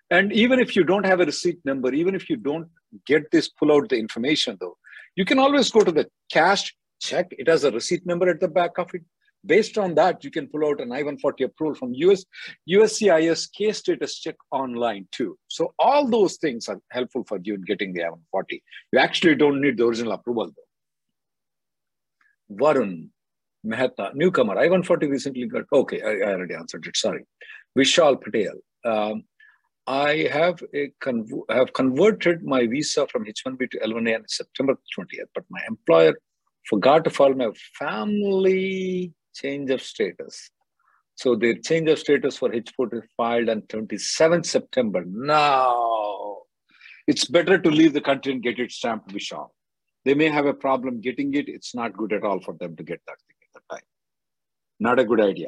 And 0.10 0.32
even 0.32 0.60
if 0.60 0.76
you 0.76 0.84
don't 0.84 1.06
have 1.06 1.22
a 1.22 1.26
receipt 1.26 1.60
number, 1.66 1.94
even 1.94 2.16
if 2.16 2.30
you 2.30 2.38
don't 2.38 2.70
get 3.06 3.30
this, 3.32 3.50
pull 3.50 3.72
out 3.72 3.90
the 3.90 3.98
information, 3.98 4.58
though, 4.60 4.78
you 5.16 5.26
can 5.26 5.40
always 5.40 5.72
go 5.72 5.82
to 5.82 5.92
the 5.92 6.08
cash 6.32 6.76
check. 7.02 7.28
It 7.32 7.48
has 7.48 7.64
a 7.64 7.72
receipt 7.72 8.06
number 8.06 8.30
at 8.30 8.40
the 8.40 8.48
back 8.48 8.78
of 8.78 8.94
it. 8.94 9.02
Based 9.46 9.78
on 9.78 9.94
that, 9.96 10.24
you 10.24 10.32
can 10.32 10.48
pull 10.48 10.66
out 10.66 10.80
an 10.80 10.92
I-140 10.92 11.46
approval 11.46 11.76
from 11.76 11.94
US 11.96 12.24
USCIS 12.70 13.52
case 13.52 13.80
status 13.80 14.20
check 14.20 14.36
online 14.52 15.08
too. 15.12 15.38
So 15.48 15.74
all 15.78 16.08
those 16.08 16.38
things 16.38 16.70
are 16.70 16.80
helpful 16.92 17.26
for 17.28 17.40
you 17.44 17.56
in 17.56 17.62
getting 17.64 17.94
the 17.94 18.04
I-140. 18.04 18.62
You 18.94 19.00
actually 19.00 19.36
don't 19.36 19.60
need 19.60 19.78
the 19.78 19.86
original 19.86 20.14
approval 20.14 20.52
though. 20.56 22.56
Varun 22.56 23.10
Mehta, 23.64 24.12
newcomer, 24.14 24.58
I-140 24.58 25.10
recently 25.10 25.46
got, 25.46 25.64
okay, 25.72 26.02
I, 26.02 26.30
I 26.30 26.34
already 26.34 26.56
answered 26.56 26.86
it, 26.86 26.98
sorry. 26.98 27.26
Vishal 27.78 28.22
Patel, 28.22 28.56
um, 28.86 29.24
I 29.86 30.30
have 30.32 30.62
have 31.50 31.74
converted 31.74 32.44
my 32.44 32.68
visa 32.68 33.06
from 33.08 33.26
H1B 33.26 33.70
to 33.72 33.80
L1A 33.80 34.16
on 34.16 34.24
September 34.28 34.78
20th, 34.98 35.30
but 35.36 35.44
my 35.50 35.60
employer 35.68 36.14
forgot 36.70 37.04
to 37.04 37.10
file 37.10 37.34
my 37.34 37.50
family 37.78 39.14
change 39.36 39.70
of 39.72 39.82
status. 39.82 40.50
So 41.16 41.36
the 41.36 41.60
change 41.60 41.90
of 41.90 42.00
status 42.00 42.38
for 42.38 42.50
H4 42.50 42.94
is 42.94 43.10
filed 43.18 43.50
on 43.50 43.62
27th 43.64 44.46
September. 44.46 45.04
Now 45.06 46.38
it's 47.06 47.26
better 47.26 47.58
to 47.60 47.70
leave 47.70 47.94
the 47.94 48.02
country 48.02 48.32
and 48.32 48.42
get 48.42 48.60
it 48.60 48.72
stamped 48.72 49.14
Vishal. 49.14 49.50
They 50.06 50.14
may 50.14 50.30
have 50.30 50.46
a 50.46 50.54
problem 50.54 51.02
getting 51.02 51.34
it. 51.34 51.50
It's 51.50 51.76
not 51.76 51.96
good 51.96 52.14
at 52.14 52.24
all 52.24 52.40
for 52.40 52.54
them 52.54 52.76
to 52.78 52.84
get 52.84 53.02
that 53.08 53.18
thing 53.28 53.38
at 53.44 53.62
the 53.62 53.76
time. 53.76 53.86
Not 54.84 55.00
a 55.00 55.06
good 55.06 55.22
idea. 55.22 55.48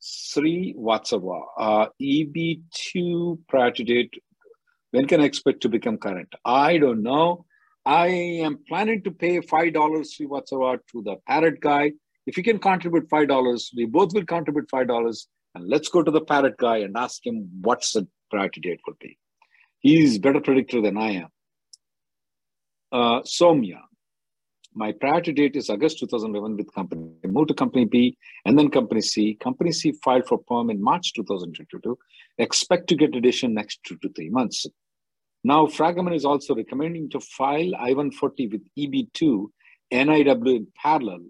Sri 0.00 0.74
Vatsava, 0.78 1.40
uh, 1.58 1.86
EB2 2.00 3.40
priority 3.46 3.84
date, 3.84 4.14
when 4.92 5.06
can 5.06 5.20
I 5.20 5.24
expect 5.24 5.60
to 5.62 5.68
become 5.68 5.98
current? 5.98 6.32
I 6.44 6.78
don't 6.78 7.02
know. 7.02 7.44
I 7.84 8.06
am 8.46 8.60
planning 8.66 9.02
to 9.02 9.10
pay 9.10 9.40
$5 9.40 10.06
Sri 10.06 10.26
Vatsava 10.26 10.78
to 10.90 11.02
the 11.02 11.16
parrot 11.26 11.60
guy. 11.60 11.92
If 12.26 12.38
you 12.38 12.42
can 12.42 12.58
contribute 12.58 13.10
$5, 13.10 13.66
we 13.76 13.84
both 13.84 14.14
will 14.14 14.24
contribute 14.24 14.70
$5 14.70 15.26
and 15.54 15.68
let's 15.68 15.90
go 15.90 16.02
to 16.02 16.10
the 16.10 16.22
parrot 16.22 16.56
guy 16.56 16.78
and 16.78 16.96
ask 16.96 17.26
him 17.26 17.50
what's 17.60 17.92
the 17.92 18.08
priority 18.30 18.62
date 18.62 18.80
will 18.86 18.96
be. 18.98 19.18
He's 19.80 20.18
better 20.18 20.40
predictor 20.40 20.80
than 20.80 20.96
I 20.96 21.10
am. 21.24 21.28
Uh, 22.90 23.20
Somya, 23.20 23.80
my 24.74 24.92
priority 24.92 25.32
date 25.32 25.56
is 25.56 25.68
August 25.68 25.98
2011 25.98 26.56
with 26.56 26.72
company. 26.74 27.10
I 27.24 27.28
moved 27.28 27.48
to 27.48 27.54
company 27.54 27.84
B 27.84 28.16
and 28.44 28.58
then 28.58 28.70
company 28.70 29.02
C. 29.02 29.34
Company 29.34 29.72
C 29.72 29.92
filed 30.02 30.26
for 30.26 30.38
perm 30.38 30.70
in 30.70 30.82
March 30.82 31.12
2022. 31.14 31.98
Expect 32.38 32.88
to 32.88 32.96
get 32.96 33.14
addition 33.14 33.54
next 33.54 33.80
two 33.84 33.96
to 33.98 34.08
three 34.10 34.30
months. 34.30 34.66
Now, 35.44 35.66
Fragomen 35.66 36.14
is 36.14 36.24
also 36.24 36.54
recommending 36.54 37.10
to 37.10 37.20
file 37.20 37.74
I-140 37.76 38.52
with 38.52 38.62
EB2 38.78 39.48
NIW 39.92 40.56
in 40.56 40.66
parallel. 40.80 41.20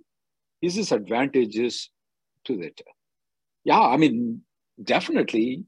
Is 0.61 0.76
this 0.76 0.92
advantageous 0.92 1.90
to 2.44 2.57
that? 2.59 2.81
Yeah, 3.64 3.81
I 3.81 3.96
mean, 3.96 4.42
definitely. 4.83 5.64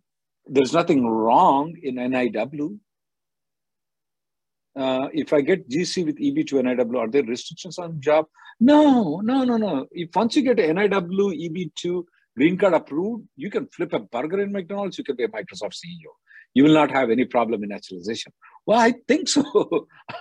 There's 0.46 0.74
nothing 0.74 1.06
wrong 1.06 1.74
in 1.82 1.96
NIW 1.96 2.78
uh, 4.76 5.08
if 5.12 5.32
I 5.32 5.40
get 5.40 5.68
GC 5.68 6.04
with 6.04 6.18
EB2 6.18 6.52
NIW, 6.62 6.98
are 6.98 7.08
there 7.08 7.22
restrictions 7.22 7.78
on 7.78 8.00
job? 8.00 8.26
No, 8.60 9.20
no, 9.20 9.44
no, 9.44 9.56
no. 9.56 9.86
If 9.92 10.10
once 10.14 10.36
you 10.36 10.42
get 10.42 10.56
NIW, 10.56 11.70
EB2, 11.78 12.04
green 12.36 12.56
card 12.56 12.74
approved, 12.74 13.26
you 13.36 13.50
can 13.50 13.66
flip 13.68 13.92
a 13.92 14.00
burger 14.00 14.40
in 14.40 14.52
McDonald's, 14.52 14.98
you 14.98 15.04
can 15.04 15.16
be 15.16 15.24
a 15.24 15.28
Microsoft 15.28 15.74
CEO. 15.74 16.10
You 16.54 16.64
will 16.64 16.74
not 16.74 16.90
have 16.90 17.10
any 17.10 17.24
problem 17.24 17.62
in 17.62 17.70
naturalization. 17.70 18.32
Well, 18.66 18.78
I 18.78 18.94
think 19.08 19.28
so. 19.28 19.86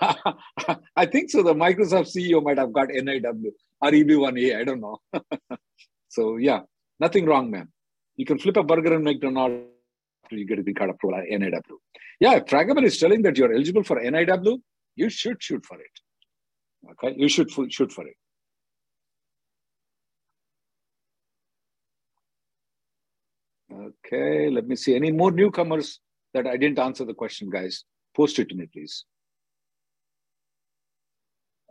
I 0.96 1.06
think 1.06 1.30
so. 1.30 1.42
The 1.42 1.54
Microsoft 1.54 2.14
CEO 2.14 2.42
might 2.42 2.58
have 2.58 2.72
got 2.72 2.88
NIW 2.88 3.50
or 3.80 3.90
EB1A. 3.90 4.60
I 4.60 4.64
don't 4.64 4.80
know. 4.80 4.98
so, 6.08 6.36
yeah, 6.36 6.60
nothing 7.00 7.24
wrong, 7.26 7.50
man. 7.50 7.68
You 8.16 8.26
can 8.26 8.38
flip 8.38 8.56
a 8.56 8.62
burger 8.62 8.94
in 8.94 9.04
McDonald's 9.04 9.73
you 10.30 10.46
get 10.46 10.58
a 10.58 10.62
green 10.62 10.74
card 10.74 10.90
approval, 10.90 11.20
at 11.20 11.28
NIW. 11.28 11.60
Yeah, 12.20 12.34
if 12.34 12.46
Fragomen 12.46 12.84
is 12.84 12.98
telling 12.98 13.22
that 13.22 13.36
you're 13.36 13.52
eligible 13.52 13.82
for 13.82 14.00
NIW, 14.00 14.58
you 14.96 15.10
should 15.10 15.42
shoot 15.42 15.64
for 15.64 15.78
it. 15.78 16.92
Okay, 16.92 17.14
you 17.16 17.28
should 17.28 17.50
shoot 17.50 17.92
for 17.92 18.06
it. 18.06 18.16
Okay, 23.72 24.50
let 24.50 24.66
me 24.66 24.76
see. 24.76 24.94
Any 24.94 25.10
more 25.10 25.32
newcomers 25.32 26.00
that 26.32 26.46
I 26.46 26.56
didn't 26.56 26.78
answer 26.78 27.04
the 27.04 27.14
question, 27.14 27.50
guys? 27.50 27.84
Post 28.14 28.38
it 28.38 28.48
to 28.50 28.54
me, 28.54 28.66
please. 28.72 29.04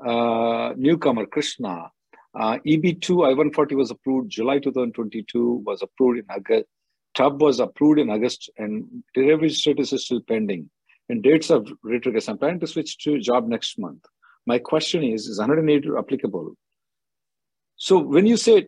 Uh, 0.05 0.73
newcomer, 0.75 1.25
Krishna. 1.25 1.89
Uh, 2.35 2.57
EB2 2.65 3.27
I-140 3.27 3.75
was 3.77 3.91
approved 3.91 4.29
July 4.29 4.59
2022, 4.59 5.63
was 5.65 5.81
approved 5.83 6.19
in 6.19 6.25
August, 6.29 6.65
TUB 7.13 7.41
was 7.41 7.59
approved 7.59 7.99
in 7.99 8.09
August 8.09 8.49
and 8.57 9.03
delivery 9.13 9.49
status 9.49 9.93
is 9.93 10.05
still 10.05 10.21
pending. 10.21 10.69
And 11.09 11.21
dates 11.21 11.49
of 11.49 11.67
retrogress. 11.85 12.29
I'm 12.29 12.37
planning 12.37 12.61
to 12.61 12.67
switch 12.67 12.97
to 12.99 13.19
job 13.19 13.47
next 13.47 13.77
month. 13.77 14.05
My 14.45 14.57
question 14.57 15.03
is, 15.03 15.27
is 15.27 15.37
180 15.37 15.89
applicable? 15.97 16.55
So 17.75 17.99
when 17.99 18.25
you 18.25 18.37
say 18.37 18.67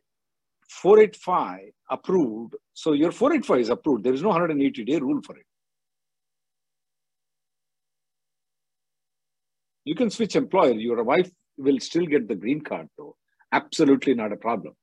485 0.69 1.69
approved, 1.89 2.55
so 2.73 2.91
your 2.91 3.11
485 3.11 3.59
is 3.59 3.69
approved. 3.69 4.03
There 4.03 4.13
is 4.13 4.21
no 4.21 4.29
180 4.29 4.83
day 4.83 4.99
rule 4.99 5.21
for 5.25 5.37
it. 5.37 5.45
You 9.85 9.95
can 9.95 10.09
switch 10.09 10.35
employer. 10.35 10.73
Your 10.73 11.03
wife 11.03 11.29
will 11.57 11.79
still 11.79 12.05
get 12.05 12.27
the 12.27 12.35
green 12.35 12.61
card 12.61 12.89
though. 12.97 13.15
Absolutely 13.51 14.13
not 14.13 14.33
a 14.33 14.37
problem. 14.37 14.75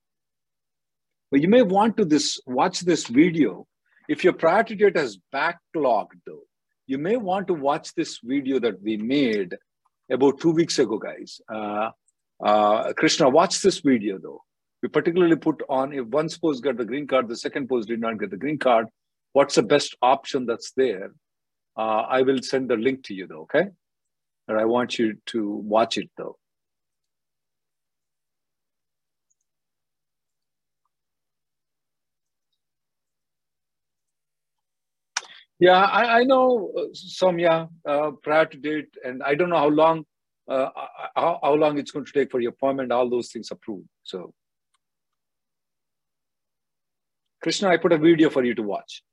But 1.32 1.40
you 1.40 1.48
may 1.48 1.62
want 1.62 1.96
to 1.96 2.04
this 2.04 2.38
watch 2.46 2.80
this 2.80 3.06
video. 3.06 3.66
If 4.06 4.22
your 4.22 4.34
priority 4.34 4.74
date 4.74 4.98
has 4.98 5.16
backlogged 5.34 6.20
though, 6.26 6.42
you 6.86 6.98
may 6.98 7.16
want 7.16 7.46
to 7.46 7.54
watch 7.54 7.94
this 7.94 8.20
video 8.22 8.60
that 8.60 8.82
we 8.82 8.98
made 8.98 9.56
about 10.10 10.40
two 10.40 10.50
weeks 10.50 10.78
ago, 10.78 10.98
guys. 10.98 11.40
Uh, 11.50 11.88
uh, 12.44 12.92
Krishna, 12.92 13.30
watch 13.30 13.62
this 13.62 13.80
video 13.80 14.18
though. 14.18 14.42
We 14.82 14.90
particularly 14.90 15.36
put 15.36 15.62
on 15.70 15.94
if 15.94 16.04
one 16.04 16.28
spouse 16.28 16.60
got 16.60 16.76
the 16.76 16.84
green 16.84 17.06
card, 17.06 17.28
the 17.28 17.36
second 17.36 17.66
spouse 17.66 17.86
did 17.86 18.00
not 18.00 18.20
get 18.20 18.30
the 18.30 18.36
green 18.36 18.58
card, 18.58 18.88
what's 19.32 19.54
the 19.54 19.62
best 19.62 19.96
option 20.02 20.44
that's 20.44 20.72
there? 20.76 21.12
Uh, 21.78 22.02
I 22.10 22.20
will 22.20 22.42
send 22.42 22.68
the 22.68 22.76
link 22.76 23.04
to 23.04 23.14
you 23.14 23.26
though, 23.26 23.42
okay? 23.42 23.68
And 24.48 24.58
I 24.58 24.66
want 24.66 24.98
you 24.98 25.16
to 25.26 25.48
watch 25.48 25.96
it 25.96 26.10
though. 26.18 26.36
Yeah, 35.62 35.82
I, 35.82 36.20
I 36.20 36.24
know 36.24 36.72
uh, 36.76 36.86
Somya 36.92 37.68
uh, 37.88 38.10
priority 38.24 38.58
date, 38.58 38.88
and 39.04 39.22
I 39.22 39.36
don't 39.36 39.48
know 39.48 39.58
how 39.58 39.68
long 39.68 40.04
uh, 40.48 40.70
how, 41.14 41.38
how 41.40 41.54
long 41.54 41.78
it's 41.78 41.92
going 41.92 42.04
to 42.04 42.12
take 42.12 42.32
for 42.32 42.40
your 42.40 42.50
appointment, 42.50 42.90
all 42.90 43.08
those 43.08 43.28
things 43.30 43.48
approved. 43.52 43.86
So, 44.02 44.34
Krishna, 47.44 47.68
I 47.68 47.76
put 47.76 47.92
a 47.92 47.98
video 47.98 48.28
for 48.28 48.42
you 48.42 48.56
to 48.56 48.62
watch. 48.64 49.04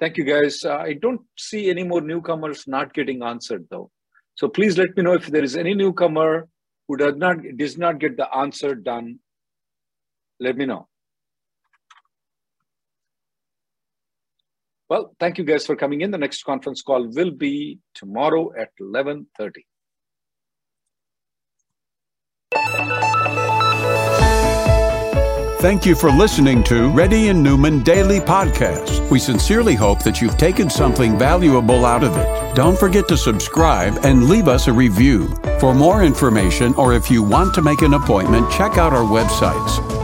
Thank 0.00 0.16
you, 0.16 0.24
guys. 0.24 0.64
Uh, 0.64 0.78
I 0.78 0.94
don't 0.94 1.20
see 1.38 1.70
any 1.70 1.84
more 1.84 2.00
newcomers 2.00 2.66
not 2.66 2.92
getting 2.92 3.22
answered, 3.22 3.68
though. 3.70 3.92
So 4.34 4.48
please 4.48 4.76
let 4.76 4.96
me 4.96 5.04
know 5.04 5.14
if 5.14 5.28
there 5.28 5.44
is 5.44 5.54
any 5.54 5.74
newcomer 5.74 6.48
who 6.88 6.96
does 6.96 7.14
not 7.14 7.36
does 7.56 7.78
not 7.78 8.00
get 8.00 8.16
the 8.16 8.28
answer 8.34 8.74
done. 8.74 9.20
Let 10.40 10.56
me 10.56 10.66
know. 10.66 10.88
Well, 14.90 15.14
thank 15.18 15.38
you 15.38 15.44
guys 15.44 15.64
for 15.66 15.76
coming 15.76 16.02
in. 16.02 16.10
The 16.10 16.18
next 16.18 16.42
conference 16.44 16.82
call 16.82 17.08
will 17.08 17.30
be 17.30 17.78
tomorrow 17.94 18.52
at 18.58 18.70
11.30. 18.80 19.52
Thank 25.60 25.86
you 25.86 25.94
for 25.94 26.10
listening 26.10 26.62
to 26.64 26.90
Reddy 26.90 27.28
and 27.28 27.42
Newman 27.42 27.82
Daily 27.82 28.20
Podcast. 28.20 29.10
We 29.10 29.18
sincerely 29.18 29.74
hope 29.74 30.02
that 30.02 30.20
you've 30.20 30.36
taken 30.36 30.68
something 30.68 31.18
valuable 31.18 31.86
out 31.86 32.04
of 32.04 32.14
it. 32.18 32.54
Don't 32.54 32.78
forget 32.78 33.08
to 33.08 33.16
subscribe 33.16 33.96
and 34.04 34.28
leave 34.28 34.46
us 34.46 34.66
a 34.66 34.72
review. 34.74 35.34
For 35.60 35.72
more 35.72 36.02
information 36.04 36.74
or 36.74 36.92
if 36.92 37.10
you 37.10 37.22
want 37.22 37.54
to 37.54 37.62
make 37.62 37.80
an 37.80 37.94
appointment, 37.94 38.50
check 38.50 38.76
out 38.76 38.92
our 38.92 39.04
websites 39.04 40.03